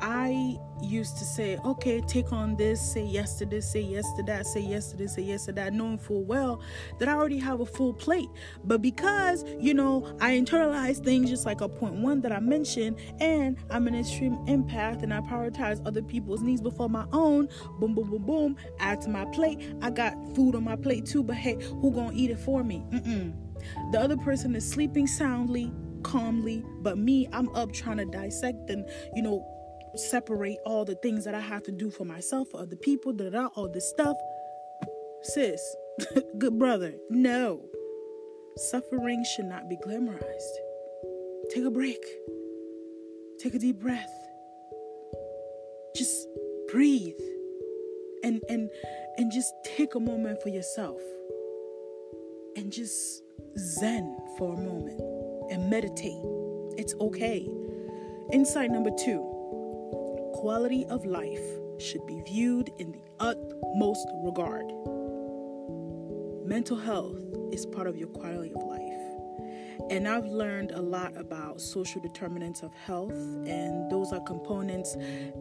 I 0.00 0.58
used 0.80 1.18
to 1.18 1.24
say, 1.24 1.58
okay, 1.64 2.00
take 2.02 2.32
on 2.32 2.56
this, 2.56 2.80
say 2.80 3.04
yes 3.04 3.36
to 3.38 3.46
this, 3.46 3.70
say 3.70 3.80
yes 3.80 4.04
to 4.16 4.22
that, 4.24 4.46
say 4.46 4.60
yes 4.60 4.90
to 4.90 4.96
this, 4.96 5.14
say 5.14 5.22
yes 5.22 5.46
to 5.46 5.52
that, 5.52 5.72
knowing 5.72 5.98
full 5.98 6.24
well 6.24 6.60
that 6.98 7.08
I 7.08 7.14
already 7.14 7.38
have 7.38 7.60
a 7.60 7.66
full 7.66 7.92
plate. 7.92 8.28
But 8.64 8.80
because, 8.80 9.44
you 9.58 9.74
know, 9.74 10.16
I 10.20 10.32
internalize 10.38 11.02
things 11.02 11.30
just 11.30 11.46
like 11.46 11.60
a 11.60 11.68
point 11.68 11.94
one 11.94 12.20
that 12.20 12.32
I 12.32 12.40
mentioned, 12.40 12.98
and 13.20 13.56
I'm 13.70 13.88
an 13.88 13.94
extreme 13.94 14.36
empath 14.46 15.02
and 15.02 15.12
I 15.12 15.20
prioritize 15.20 15.84
other 15.86 16.02
people's 16.02 16.42
needs 16.42 16.60
before 16.60 16.88
my 16.88 17.06
own, 17.12 17.48
boom, 17.80 17.94
boom, 17.94 18.10
boom, 18.10 18.24
boom, 18.24 18.56
add 18.78 19.00
to 19.02 19.08
my 19.08 19.24
plate. 19.26 19.74
I 19.82 19.90
got 19.90 20.14
food 20.34 20.54
on 20.54 20.64
my 20.64 20.76
plate 20.76 21.06
too, 21.06 21.22
but 21.22 21.36
hey, 21.36 21.56
who 21.60 21.90
gonna 21.92 22.12
eat 22.14 22.30
it 22.30 22.38
for 22.38 22.62
me? 22.62 22.84
Mm-mm. 22.90 23.34
The 23.92 24.00
other 24.00 24.16
person 24.16 24.54
is 24.54 24.68
sleeping 24.68 25.06
soundly, 25.06 25.72
calmly, 26.02 26.64
but 26.80 26.98
me, 26.98 27.28
I'm 27.32 27.48
up 27.56 27.72
trying 27.72 27.96
to 27.98 28.04
dissect 28.04 28.70
and, 28.70 28.88
you 29.14 29.22
know, 29.22 29.44
separate 29.96 30.58
all 30.64 30.84
the 30.84 30.94
things 30.96 31.24
that 31.24 31.34
I 31.34 31.40
have 31.40 31.62
to 31.64 31.72
do 31.72 31.90
for 31.90 32.04
myself, 32.04 32.48
for 32.50 32.60
other 32.60 32.76
people, 32.76 33.12
da 33.12 33.30
da, 33.30 33.46
all 33.54 33.68
this 33.68 33.88
stuff. 33.88 34.16
Sis, 35.22 35.76
good 36.38 36.58
brother, 36.58 36.94
no. 37.10 37.64
Suffering 38.56 39.24
should 39.24 39.46
not 39.46 39.68
be 39.68 39.76
glamorized. 39.76 40.56
Take 41.50 41.64
a 41.64 41.70
break. 41.70 42.04
Take 43.38 43.54
a 43.54 43.58
deep 43.58 43.78
breath. 43.78 44.12
Just 45.96 46.26
breathe. 46.70 47.18
And 48.24 48.42
and 48.48 48.68
and 49.16 49.30
just 49.30 49.52
take 49.64 49.94
a 49.94 50.00
moment 50.00 50.42
for 50.42 50.48
yourself. 50.48 51.00
And 52.56 52.72
just 52.72 53.22
zen 53.56 54.16
for 54.36 54.54
a 54.54 54.56
moment 54.56 55.00
and 55.50 55.70
meditate. 55.70 56.20
It's 56.76 56.94
okay. 57.00 57.48
Insight 58.32 58.70
number 58.70 58.90
2. 58.90 59.27
Quality 60.38 60.86
of 60.86 61.04
life 61.04 61.42
should 61.80 62.06
be 62.06 62.22
viewed 62.24 62.70
in 62.78 62.92
the 62.92 63.00
utmost 63.18 64.06
regard. 64.22 64.66
Mental 66.46 66.76
health 66.76 67.18
is 67.50 67.66
part 67.66 67.88
of 67.88 67.96
your 67.96 68.06
quality 68.06 68.52
of 68.54 68.62
life. 68.62 69.90
And 69.90 70.06
I've 70.06 70.26
learned 70.26 70.70
a 70.70 70.80
lot 70.80 71.16
about 71.16 71.60
social 71.60 72.00
determinants 72.00 72.62
of 72.62 72.72
health, 72.72 73.18
and 73.48 73.90
those 73.90 74.12
are 74.12 74.20
components 74.20 74.96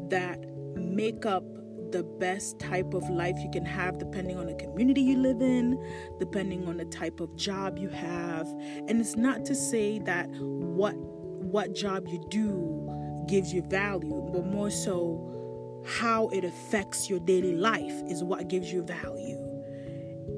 that 0.10 0.39
make 0.75 1.27
up 1.27 1.43
the 1.91 2.01
best 2.01 2.57
type 2.60 2.95
of 2.95 3.07
life 3.07 3.36
you 3.38 3.51
can 3.51 3.65
have 3.65 3.99
depending 3.99 4.38
on 4.39 4.47
the 4.47 4.55
community 4.55 5.01
you 5.01 5.17
live 5.17 5.43
in, 5.43 5.77
depending 6.19 6.67
on 6.67 6.77
the 6.77 6.86
type 6.86 7.19
of 7.19 7.36
job 7.36 7.77
you 7.77 7.89
have. 7.89 8.47
And 8.88 8.99
it's 8.99 9.15
not 9.15 9.45
to 9.45 9.53
say 9.53 9.99
that 9.99 10.27
what 10.31 10.95
what 10.95 11.73
job 11.73 12.07
you 12.07 12.25
do 12.29 12.96
gives 13.27 13.53
you 13.53 13.61
value, 13.63 14.29
but 14.33 14.45
more 14.45 14.69
so 14.69 15.83
how 15.85 16.27
it 16.29 16.43
affects 16.43 17.09
your 17.09 17.19
daily 17.19 17.55
life 17.55 17.93
is 18.07 18.23
what 18.23 18.47
gives 18.47 18.71
you 18.71 18.83
value 18.83 19.37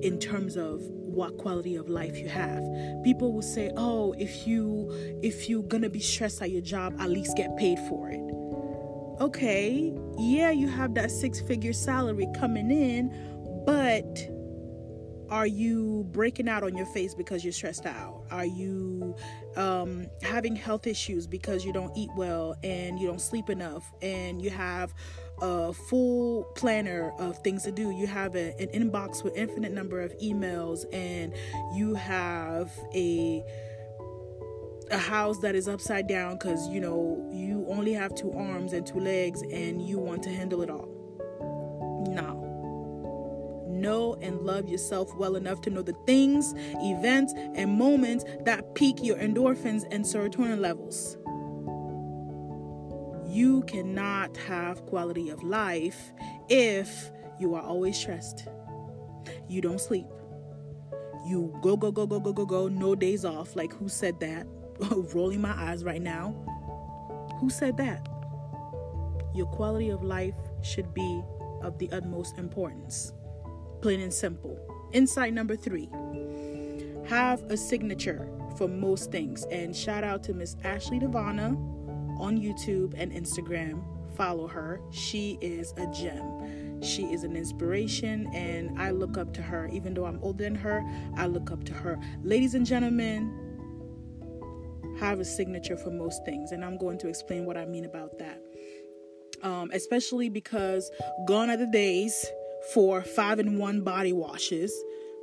in 0.02 0.20
terms 0.20 0.56
of 0.56 0.82
what 0.82 1.38
quality 1.38 1.76
of 1.76 1.90
life 1.90 2.18
you 2.18 2.30
have. 2.30 2.64
People 3.04 3.34
will 3.34 3.42
say, 3.42 3.72
"Oh, 3.76 4.14
if 4.14 4.48
you 4.48 4.90
if 5.22 5.50
you're 5.50 5.64
going 5.64 5.84
to 5.84 5.90
be 5.90 6.00
stressed 6.00 6.42
at 6.42 6.52
your 6.52 6.62
job, 6.62 6.96
at 7.00 7.10
least 7.10 7.36
get 7.36 7.56
paid 7.58 7.80
for 7.80 8.10
it." 8.10 8.22
Okay, 9.22 9.94
yeah, 10.18 10.52
you 10.52 10.70
have 10.70 10.94
that 10.94 11.12
six-figure 11.12 11.74
salary 11.74 12.28
coming 12.36 12.72
in, 12.72 13.12
but 13.66 14.30
are 15.30 15.48
you 15.48 16.06
breaking 16.12 16.48
out 16.48 16.64
on 16.64 16.76
your 16.78 16.86
face 16.88 17.14
because 17.14 17.44
you're 17.44 17.54
stressed 17.54 17.86
out? 17.86 18.24
Are 18.32 18.46
you 18.46 18.99
um, 19.56 20.08
having 20.22 20.56
health 20.56 20.88
issues 20.88 21.28
because 21.28 21.66
you 21.66 21.74
don't 21.74 21.96
eat 21.98 22.10
well 22.16 22.56
and 22.64 23.00
you 23.00 23.08
don't 23.08 23.22
sleep 23.22 23.50
enough 23.50 23.92
and 24.02 24.42
you 24.42 24.50
have 24.50 24.94
a 25.42 25.74
full 25.74 26.44
planner 26.56 27.14
of 27.20 27.38
things 27.40 27.64
to 27.64 27.72
do. 27.72 27.92
You 27.92 28.08
have 28.08 28.36
a, 28.36 28.54
an 28.60 28.68
inbox 28.70 29.24
with 29.24 29.36
infinite 29.36 29.72
number 29.72 30.02
of 30.02 30.18
emails, 30.20 30.86
and 30.94 31.34
you 31.74 31.96
have 31.96 32.72
a 32.94 33.44
a 34.92 34.98
house 34.98 35.38
that 35.40 35.54
is 35.54 35.68
upside 35.68 36.08
down 36.08 36.34
because 36.34 36.68
you 36.70 36.82
know 36.82 37.30
you 37.32 37.66
only 37.70 37.94
have 37.94 38.16
two 38.16 38.32
arms 38.34 38.74
and 38.74 38.86
two 38.86 39.00
legs, 39.00 39.42
and 39.44 39.82
you 39.82 39.98
want 39.98 40.24
to 40.24 40.30
handle 40.30 40.62
it 40.62 40.70
all. 40.70 40.90
No. 42.10 42.39
Know 43.80 44.16
and 44.22 44.42
love 44.42 44.68
yourself 44.68 45.16
well 45.16 45.36
enough 45.36 45.62
to 45.62 45.70
know 45.70 45.82
the 45.82 45.96
things, 46.06 46.54
events, 46.58 47.34
and 47.56 47.72
moments 47.78 48.26
that 48.46 48.76
peak 48.76 48.98
your 49.02 49.18
endorphins 49.18 49.84
and 49.92 50.04
serotonin 50.04 50.60
levels 50.60 51.18
you 53.30 53.62
cannot 53.64 54.36
have 54.38 54.84
quality 54.88 55.30
of 55.30 55.44
life 55.44 56.12
if 56.50 57.12
you 57.40 57.54
are 57.54 57.62
always 57.62 57.96
stressed. 57.98 58.48
You 59.48 59.62
don't 59.62 59.80
sleep. 59.80 60.08
You 61.26 61.56
go, 61.62 61.78
go, 61.78 61.92
go, 61.92 62.08
go, 62.08 62.20
go, 62.20 62.34
go, 62.34 62.46
go, 62.46 62.68
no 62.68 62.96
days 62.96 63.26
off. 63.26 63.56
Like, 63.56 63.72
who 63.74 63.88
said 63.88 64.20
that? 64.22 64.48
Rolling 65.14 65.42
my 65.42 65.52
eyes 65.52 65.84
right 65.84 66.02
now. 66.02 66.32
Who 67.40 67.50
said 67.50 67.78
that? 67.78 68.08
Your 69.36 69.46
quality 69.48 69.90
of 69.90 70.04
life 70.04 70.36
should 70.64 70.92
be 70.94 71.22
of 71.62 71.78
the 71.78 71.90
utmost 71.92 72.38
importance. 72.38 73.14
Plain 73.82 74.02
and 74.02 74.14
simple. 74.14 74.60
Insight 74.92 75.34
number 75.34 75.56
three 75.56 75.90
have 77.08 77.42
a 77.50 77.58
signature 77.58 78.30
for 78.58 78.68
most 78.68 79.12
things. 79.12 79.46
And 79.52 79.76
shout 79.76 80.04
out 80.04 80.24
to 80.24 80.34
Miss 80.34 80.56
Ashley 80.64 81.00
Devana 81.00 81.56
on 82.20 82.38
YouTube 82.38 82.94
and 82.98 83.12
Instagram. 83.12 83.82
Follow 84.16 84.48
her. 84.48 84.82
She 84.92 85.38
is 85.42 85.74
a 85.78 85.88
gem. 85.88 86.82
She 86.82 87.04
is 87.06 87.24
an 87.24 87.36
inspiration, 87.36 88.28
and 88.34 88.80
I 88.80 88.92
look 88.92 89.18
up 89.18 89.34
to 89.34 89.42
her. 89.42 89.68
Even 89.72 89.94
though 89.94 90.06
I'm 90.06 90.20
older 90.22 90.44
than 90.44 90.56
her, 90.56 90.84
I 91.16 91.28
look 91.28 91.52
up 91.52 91.64
to 91.66 91.74
her. 91.74 92.00
Ladies 92.24 92.54
and 92.54 92.66
gentlemen, 92.66 93.34
have 95.00 95.20
a 95.20 95.26
signature 95.26 95.78
for 95.78 95.92
most 95.92 96.26
things, 96.26 96.52
and 96.52 96.64
I'm 96.64 96.78
going 96.78 96.98
to 97.00 97.08
explain 97.08 97.46
what 97.46 97.58
I 97.58 97.66
mean 97.66 97.86
about 97.86 98.18
that. 98.20 98.42
Um, 99.42 99.72
especially 99.74 100.28
because 100.30 100.92
gone 101.26 101.50
are 101.50 101.58
the 101.58 101.68
days 101.68 102.26
for 102.74 103.02
five 103.02 103.40
in 103.40 103.58
one 103.58 103.82
body 103.82 104.14
washes 104.14 104.74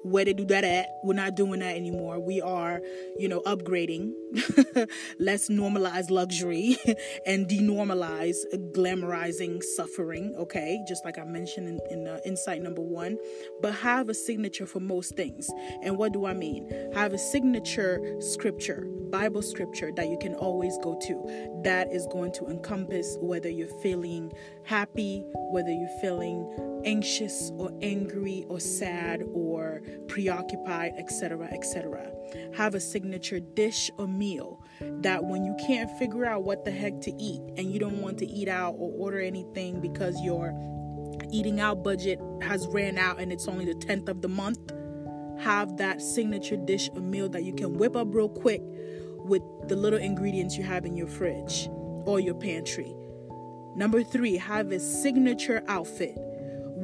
where 0.03 0.25
they 0.25 0.33
do 0.33 0.45
that 0.47 0.65
at. 0.65 0.87
We're 1.03 1.15
not 1.15 1.35
doing 1.35 1.61
that 1.61 1.77
anymore. 1.77 2.21
We 2.21 2.41
are, 2.41 2.81
you 3.19 3.29
know, 3.29 3.41
upgrading. 3.43 4.13
Let's 5.19 5.49
normalize 5.49 6.11
luxury 6.11 6.77
and 7.27 7.47
denormalize 7.47 8.37
glamorizing 8.73 9.63
suffering, 9.63 10.35
okay? 10.39 10.83
Just 10.87 11.05
like 11.05 11.19
I 11.19 11.25
mentioned 11.25 11.69
in, 11.69 11.81
in 11.91 12.07
uh, 12.07 12.21
insight 12.25 12.63
number 12.63 12.83
one. 12.83 13.19
But 13.61 13.75
have 13.75 14.09
a 14.09 14.15
signature 14.15 14.67
for 14.67 14.81
most 14.81 15.17
things. 15.17 15.49
And 15.83 15.97
what 15.97 16.13
do 16.13 16.27
I 16.27 16.35
mean? 16.35 16.71
Have 16.95 17.13
a 17.13 17.19
signature 17.19 18.17
scripture, 18.21 18.87
Bible 19.11 19.43
scripture 19.43 19.93
that 19.97 20.09
you 20.09 20.19
can 20.19 20.35
always 20.35 20.77
go 20.83 20.99
to. 21.07 21.61
That 21.65 21.93
is 21.93 22.07
going 22.11 22.33
to 22.33 22.47
encompass 22.47 23.17
whether 23.21 23.49
you're 23.49 23.69
feeling 23.83 24.33
happy, 24.65 25.25
whether 25.51 25.71
you're 25.71 26.01
feeling 26.01 26.83
anxious 26.85 27.51
or 27.59 27.71
angry 27.83 28.45
or 28.49 28.61
sad 28.61 29.23
or 29.33 29.83
preoccupied, 30.09 30.93
etc., 30.99 31.49
etc. 31.53 32.11
Have 32.55 32.75
a 32.75 32.81
signature 32.81 33.41
dish 33.41 33.91
or 33.99 34.07
meal 34.07 34.26
that 34.81 35.25
when 35.25 35.45
you 35.45 35.57
can't 35.67 35.91
figure 35.99 36.25
out 36.25 36.43
what 36.43 36.65
the 36.65 36.71
heck 36.71 37.01
to 37.03 37.13
eat 37.15 37.41
and 37.57 37.73
you 37.73 37.79
don't 37.79 38.01
want 38.01 38.19
to 38.19 38.27
eat 38.27 38.49
out 38.49 38.75
or 38.79 38.93
order 38.99 39.21
anything 39.21 39.81
because 39.81 40.21
your 40.23 40.53
eating 41.31 41.61
out 41.61 41.83
budget 41.83 42.21
has 42.43 42.67
ran 42.69 42.99
out 42.99 43.21
and 43.21 43.33
it's 43.33 43.49
only 43.49 43.65
the 43.65 43.75
10th 43.75 44.09
of 44.09 44.23
the 44.23 44.29
month, 44.29 44.73
have 45.39 45.77
that 45.77 46.01
signature 46.01 46.57
dish 46.57 46.89
a 46.97 47.01
meal 47.01 47.29
that 47.29 47.45
you 47.45 47.55
can 47.55 47.75
whip 47.75 47.97
up 47.97 48.09
real 48.11 48.29
quick 48.29 48.63
with 48.65 49.43
the 49.69 49.77
little 49.77 49.99
ingredients 49.99 50.57
you 50.57 50.63
have 50.63 50.85
in 50.85 50.97
your 50.97 51.07
fridge 51.07 51.69
or 52.07 52.21
your 52.21 52.35
pantry. 52.35 52.95
Number 53.75 54.03
three, 54.03 54.37
have 54.37 54.73
a 54.73 54.81
signature 54.81 55.63
outfit 55.69 56.17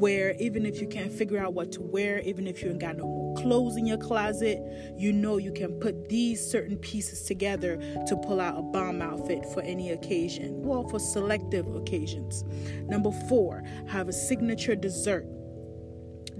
where 0.02 0.34
even 0.40 0.66
if 0.66 0.80
you 0.80 0.88
can't 0.88 1.12
figure 1.12 1.38
out 1.38 1.54
what 1.54 1.70
to 1.70 1.80
wear, 1.80 2.18
even 2.22 2.48
if 2.48 2.60
you 2.60 2.68
ain't 2.68 2.80
got 2.80 2.96
no 2.96 3.32
clothes 3.38 3.76
in 3.76 3.86
your 3.86 3.96
closet, 3.96 4.58
you 4.98 5.12
know 5.12 5.36
you 5.36 5.52
can 5.52 5.78
put 5.78 6.08
these 6.08 6.44
certain 6.44 6.76
pieces 6.78 7.22
together 7.22 7.76
to 8.08 8.16
pull 8.16 8.40
out 8.40 8.58
a 8.58 8.62
bomb 8.62 9.00
outfit 9.00 9.46
for 9.54 9.62
any 9.62 9.92
occasion. 9.92 10.60
Well, 10.60 10.88
for 10.88 10.98
selective 10.98 11.72
occasions. 11.76 12.42
Number 12.88 13.12
four, 13.28 13.62
have 13.86 14.08
a 14.08 14.12
signature 14.12 14.74
dessert. 14.74 15.24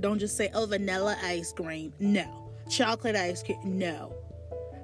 Don't 0.01 0.19
just 0.19 0.37
say, 0.37 0.51
oh, 0.55 0.67
vanilla 0.67 1.17
ice 1.23 1.53
cream. 1.53 1.95
No. 2.01 2.53
Chocolate 2.69 3.15
ice 3.15 3.45
cream. 3.45 3.61
No. 3.63 4.13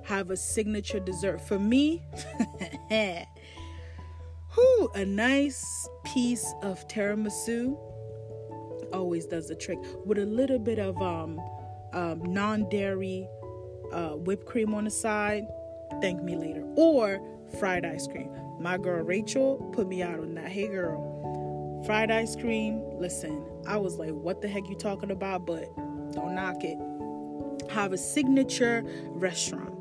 Have 0.04 0.30
a 0.30 0.36
signature 0.36 1.00
dessert. 1.00 1.40
For 1.40 1.58
me, 1.58 2.04
whew, 4.54 4.90
a 4.94 5.04
nice 5.04 5.88
piece 6.04 6.54
of 6.62 6.86
tiramisu 6.86 7.76
always 8.92 9.26
does 9.26 9.48
the 9.48 9.56
trick 9.56 9.78
with 10.04 10.18
a 10.18 10.26
little 10.26 10.58
bit 10.58 10.78
of 10.78 11.00
um, 11.00 11.40
um, 11.92 12.22
non-dairy 12.32 13.28
uh, 13.92 14.10
whipped 14.10 14.46
cream 14.46 14.74
on 14.74 14.84
the 14.84 14.90
side. 14.90 15.46
Thank 16.00 16.22
me 16.22 16.36
later. 16.36 16.64
Or 16.76 17.20
fried 17.58 17.84
ice 17.84 18.06
cream. 18.06 18.30
My 18.60 18.76
girl 18.76 19.02
Rachel 19.02 19.56
put 19.72 19.88
me 19.88 20.02
out 20.02 20.18
on 20.18 20.34
that. 20.34 20.48
Hey 20.48 20.68
girl, 20.68 21.82
fried 21.86 22.10
ice 22.10 22.36
cream. 22.36 22.82
Listen, 22.98 23.44
I 23.66 23.76
was 23.76 23.96
like, 23.96 24.10
what 24.10 24.42
the 24.42 24.48
heck 24.48 24.68
you 24.68 24.74
talking 24.74 25.10
about? 25.10 25.46
But 25.46 25.64
don't 26.12 26.34
knock 26.34 26.64
it. 26.64 26.78
Have 27.70 27.92
a 27.92 27.98
signature 27.98 28.82
restaurant. 29.10 29.74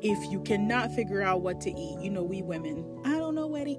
If 0.00 0.30
you 0.30 0.40
cannot 0.40 0.92
figure 0.92 1.22
out 1.22 1.40
what 1.40 1.60
to 1.62 1.70
eat, 1.70 2.00
you 2.00 2.10
know, 2.10 2.22
we 2.22 2.42
women, 2.42 2.84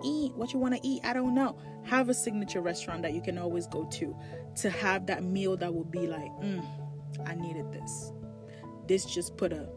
eat. 0.04 0.34
What 0.36 0.54
you 0.54 0.60
want 0.60 0.76
to 0.76 0.88
eat, 0.88 1.02
I 1.04 1.14
don't 1.14 1.34
know. 1.34 1.58
Have 1.84 2.10
a 2.10 2.14
signature 2.14 2.62
restaurant 2.62 3.02
that 3.04 3.14
you 3.14 3.22
can 3.22 3.38
always 3.38 3.68
go 3.68 3.86
to 3.86 4.16
to 4.58 4.70
have 4.70 5.06
that 5.08 5.24
meal 5.24 5.58
that 5.58 5.74
will 5.74 5.86
be 5.86 6.08
like, 6.08 6.32
mm, 6.42 6.66
I 7.26 7.36
needed 7.36 7.72
this. 7.72 8.12
This 8.88 9.06
just 9.06 9.38
put 9.38 9.54
a 9.54 9.70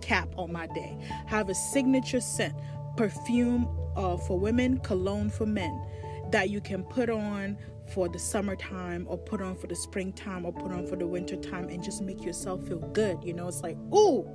cap 0.00 0.28
on 0.36 0.52
my 0.52 0.66
day. 0.68 0.98
Have 1.26 1.48
a 1.48 1.54
signature 1.54 2.20
scent, 2.20 2.54
perfume 2.96 3.68
uh, 3.96 4.16
for 4.16 4.38
women, 4.38 4.78
cologne 4.78 5.30
for 5.30 5.46
men 5.46 5.84
that 6.30 6.50
you 6.50 6.60
can 6.60 6.82
put 6.84 7.08
on 7.10 7.56
for 7.92 8.08
the 8.08 8.18
summertime 8.18 9.06
or 9.08 9.16
put 9.16 9.40
on 9.40 9.54
for 9.54 9.66
the 9.66 9.76
springtime 9.76 10.44
or 10.44 10.52
put 10.52 10.70
on 10.72 10.86
for 10.86 10.96
the 10.96 11.06
wintertime 11.06 11.68
and 11.68 11.82
just 11.82 12.02
make 12.02 12.22
yourself 12.22 12.66
feel 12.66 12.78
good. 12.78 13.18
You 13.24 13.32
know, 13.32 13.48
it's 13.48 13.62
like, 13.62 13.76
ooh, 13.94 14.28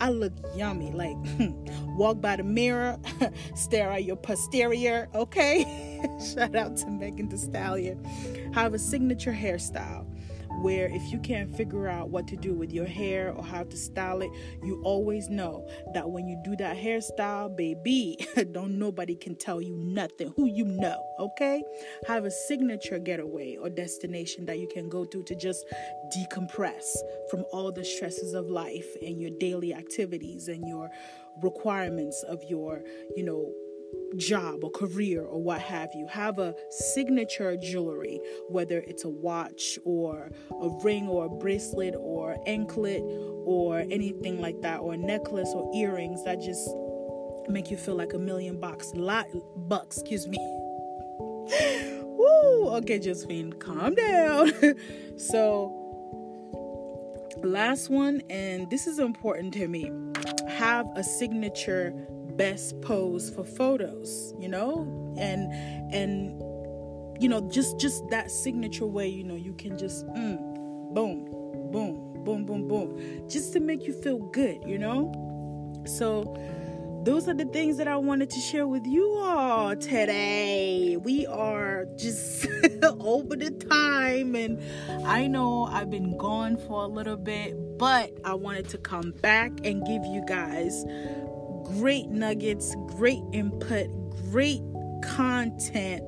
I 0.00 0.10
look 0.10 0.32
yummy. 0.54 0.92
Like, 0.92 1.16
walk 1.96 2.20
by 2.20 2.36
the 2.36 2.42
mirror, 2.42 2.98
stare 3.54 3.90
at 3.90 4.04
your 4.04 4.16
posterior, 4.16 5.08
okay? 5.14 5.64
Shout 6.34 6.54
out 6.54 6.76
to 6.78 6.90
Megan 6.90 7.28
Thee 7.28 7.36
Stallion. 7.36 8.04
Have 8.52 8.74
a 8.74 8.78
signature 8.78 9.32
hairstyle 9.32 10.06
where 10.60 10.86
if 10.86 11.12
you 11.12 11.18
can't 11.18 11.54
figure 11.56 11.88
out 11.88 12.10
what 12.10 12.26
to 12.28 12.36
do 12.36 12.54
with 12.54 12.72
your 12.72 12.86
hair 12.86 13.32
or 13.32 13.44
how 13.44 13.64
to 13.64 13.76
style 13.76 14.22
it, 14.22 14.30
you 14.62 14.80
always 14.84 15.28
know 15.28 15.66
that 15.92 16.10
when 16.10 16.26
you 16.26 16.40
do 16.44 16.56
that 16.56 16.76
hairstyle, 16.76 17.54
baby, 17.56 18.26
don't 18.52 18.78
nobody 18.78 19.14
can 19.14 19.36
tell 19.36 19.60
you 19.60 19.76
nothing. 19.76 20.32
Who 20.36 20.46
you 20.46 20.64
know, 20.64 21.02
okay? 21.18 21.62
Have 22.06 22.24
a 22.24 22.30
signature 22.30 22.98
getaway 22.98 23.56
or 23.56 23.70
destination 23.70 24.46
that 24.46 24.58
you 24.58 24.68
can 24.68 24.88
go 24.88 25.04
to 25.04 25.22
to 25.22 25.34
just 25.34 25.64
decompress 26.16 26.84
from 27.30 27.44
all 27.52 27.72
the 27.72 27.84
stresses 27.84 28.34
of 28.34 28.46
life 28.46 28.86
and 29.02 29.20
your 29.20 29.30
daily 29.38 29.74
activities 29.74 30.48
and 30.48 30.66
your 30.66 30.90
requirements 31.42 32.22
of 32.28 32.42
your, 32.44 32.82
you 33.16 33.24
know, 33.24 33.52
job 34.16 34.64
or 34.64 34.70
career 34.70 35.22
or 35.22 35.42
what 35.42 35.60
have 35.60 35.90
you. 35.94 36.06
Have 36.08 36.38
a 36.38 36.54
signature 36.70 37.56
jewelry, 37.56 38.20
whether 38.48 38.78
it's 38.86 39.04
a 39.04 39.08
watch 39.08 39.78
or 39.84 40.30
a 40.50 40.68
ring 40.82 41.08
or 41.08 41.26
a 41.26 41.28
bracelet 41.28 41.94
or 41.98 42.36
anklet 42.46 43.02
or 43.44 43.80
anything 43.90 44.40
like 44.40 44.60
that, 44.62 44.80
or 44.80 44.94
a 44.94 44.96
necklace 44.96 45.50
or 45.54 45.70
earrings 45.74 46.24
that 46.24 46.40
just 46.40 46.68
make 47.48 47.70
you 47.70 47.76
feel 47.76 47.94
like 47.94 48.12
a 48.14 48.18
million 48.18 48.58
bucks. 48.60 48.92
Lot 48.94 49.26
bucks, 49.68 49.98
excuse 49.98 50.26
me. 50.26 50.38
Woo! 52.02 52.68
Okay, 52.76 52.98
Josephine, 52.98 53.52
calm 53.54 53.94
down. 53.94 54.52
so 55.16 55.80
last 57.42 57.90
one, 57.90 58.22
and 58.30 58.70
this 58.70 58.86
is 58.86 58.98
important 58.98 59.52
to 59.54 59.68
me. 59.68 59.90
Have 60.48 60.86
a 60.96 61.04
signature 61.04 61.92
best 62.36 62.80
pose 62.80 63.30
for 63.30 63.44
photos 63.44 64.34
you 64.38 64.48
know 64.48 65.14
and 65.18 65.52
and 65.92 66.40
you 67.22 67.28
know 67.28 67.48
just 67.50 67.78
just 67.78 68.02
that 68.10 68.30
signature 68.30 68.86
way 68.86 69.08
you 69.08 69.24
know 69.24 69.36
you 69.36 69.52
can 69.54 69.78
just 69.78 70.06
mm, 70.08 70.36
boom 70.94 71.24
boom 71.70 72.24
boom 72.24 72.44
boom 72.44 72.68
boom 72.68 73.28
just 73.28 73.52
to 73.52 73.60
make 73.60 73.86
you 73.86 73.92
feel 73.92 74.18
good 74.30 74.58
you 74.66 74.78
know 74.78 75.12
so 75.86 76.36
those 77.04 77.28
are 77.28 77.34
the 77.34 77.44
things 77.44 77.76
that 77.76 77.86
I 77.86 77.96
wanted 77.96 78.30
to 78.30 78.40
share 78.40 78.66
with 78.66 78.86
you 78.86 79.18
all 79.18 79.76
today. 79.76 80.96
We 80.96 81.26
are 81.26 81.84
just 81.98 82.46
over 82.82 83.36
the 83.36 83.50
time, 83.50 84.34
and 84.34 84.58
I 85.06 85.26
know 85.26 85.64
I've 85.64 85.90
been 85.90 86.16
gone 86.16 86.56
for 86.56 86.82
a 86.82 86.86
little 86.86 87.18
bit, 87.18 87.78
but 87.78 88.10
I 88.24 88.32
wanted 88.32 88.70
to 88.70 88.78
come 88.78 89.12
back 89.20 89.52
and 89.64 89.86
give 89.86 90.02
you 90.06 90.24
guys 90.26 90.82
great 91.64 92.08
nuggets, 92.08 92.74
great 92.86 93.22
input, 93.32 93.88
great 94.30 94.62
content 95.02 96.02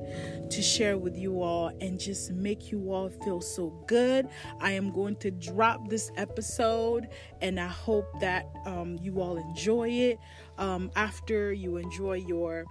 to 0.51 0.61
share 0.61 0.97
with 0.97 1.17
you 1.17 1.41
all 1.41 1.71
and 1.81 1.99
just 1.99 2.31
make 2.31 2.71
you 2.71 2.91
all 2.91 3.09
feel 3.09 3.41
so 3.41 3.69
good. 3.85 4.27
I 4.59 4.71
am 4.71 4.91
going 4.91 5.17
to 5.17 5.31
drop 5.31 5.89
this 5.89 6.11
episode 6.15 7.09
and 7.41 7.59
I 7.59 7.67
hope 7.67 8.07
that 8.21 8.47
um, 8.65 8.97
you 9.01 9.21
all 9.21 9.37
enjoy 9.37 9.89
it. 9.89 10.19
Um, 10.57 10.89
after 10.95 11.51
you 11.51 11.77
enjoy 11.77 12.13
your 12.13 12.65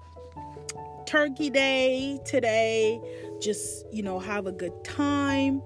turkey 1.06 1.50
day 1.50 2.18
today, 2.24 3.00
just, 3.40 3.84
you 3.92 4.02
know, 4.02 4.18
have 4.18 4.46
a 4.46 4.52
good 4.52 4.84
time. 4.84 5.62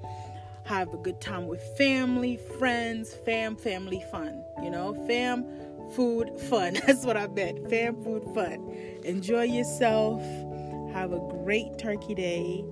Have 0.65 0.93
a 0.95 0.99
good 0.99 1.21
time 1.21 1.49
with 1.49 1.61
family, 1.77 2.39
friends, 2.59 3.13
fam, 3.13 3.57
family 3.57 4.05
fun. 4.11 4.45
You 4.63 4.71
know, 4.71 4.95
fam, 5.07 5.45
food 5.93 6.39
fun. 6.41 6.75
That's 6.87 7.05
what 7.05 7.17
I 7.17 7.27
meant. 7.29 7.69
Fam 7.69 8.03
food 8.03 8.25
fun. 8.35 8.71
Enjoy 9.05 9.43
yourself. 9.43 10.23
Have 10.93 11.13
a 11.13 11.21
great 11.45 11.79
turkey 11.79 12.15
day. 12.15 12.65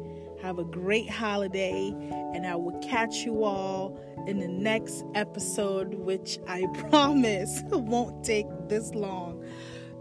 Have 0.43 0.59
a 0.59 0.65
great 0.65 1.11
holiday. 1.11 1.93
And 2.35 2.47
I 2.47 2.57
will 2.57 2.79
catch 2.81 3.25
you 3.25 3.45
all 3.45 3.99
in 4.27 4.39
the 4.39 4.49
next 4.49 5.05
episode, 5.15 5.95
which 5.95 6.39
I 6.47 6.67
promise 6.91 7.63
won't 7.71 8.25
take 8.25 8.47
this 8.69 8.95
long 8.95 9.45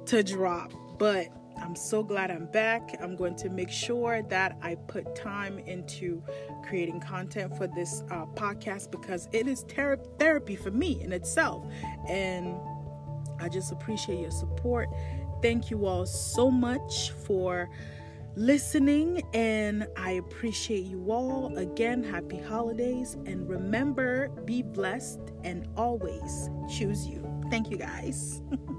to 0.06 0.24
drop. 0.24 0.72
But 0.98 1.28
I'm 1.62 1.76
so 1.76 2.04
glad 2.04 2.32
I'm 2.32 2.46
back. 2.48 2.98
I'm 3.02 3.16
going 3.16 3.36
to 3.38 3.50
make 3.50 3.70
sure 3.70 4.22
that 4.24 4.58
I 4.62 4.76
put 4.76 5.16
time 5.16 5.60
into 5.60 6.22
creating 6.68 7.00
content 7.00 7.58
for 7.58 7.68
this 7.68 8.04
uh, 8.12 8.26
podcast 8.26 8.92
because 8.92 9.28
it 9.32 9.48
is 9.48 9.64
ter- 9.68 9.98
therapy 10.20 10.56
for 10.56 10.72
me 10.72 11.02
in 11.02 11.12
itself. 11.12 11.66
And 12.08 12.56
I 13.40 13.50
just 13.50 13.72
appreciate 13.72 14.20
your 14.20 14.32
support. 14.32 14.90
Thank 15.42 15.70
you 15.70 15.86
all 15.86 16.06
so 16.06 16.50
much 16.50 17.12
for 17.12 17.70
listening, 18.36 19.22
and 19.34 19.88
I 19.98 20.12
appreciate 20.12 20.86
you 20.86 21.12
all. 21.12 21.56
Again, 21.58 22.04
happy 22.04 22.38
holidays, 22.38 23.18
and 23.26 23.48
remember 23.50 24.30
be 24.46 24.62
blessed 24.62 25.20
and 25.44 25.68
always 25.76 26.50
choose 26.70 27.08
you. 27.08 27.24
Thank 27.50 27.70
you, 27.72 27.78
guys. 27.78 28.42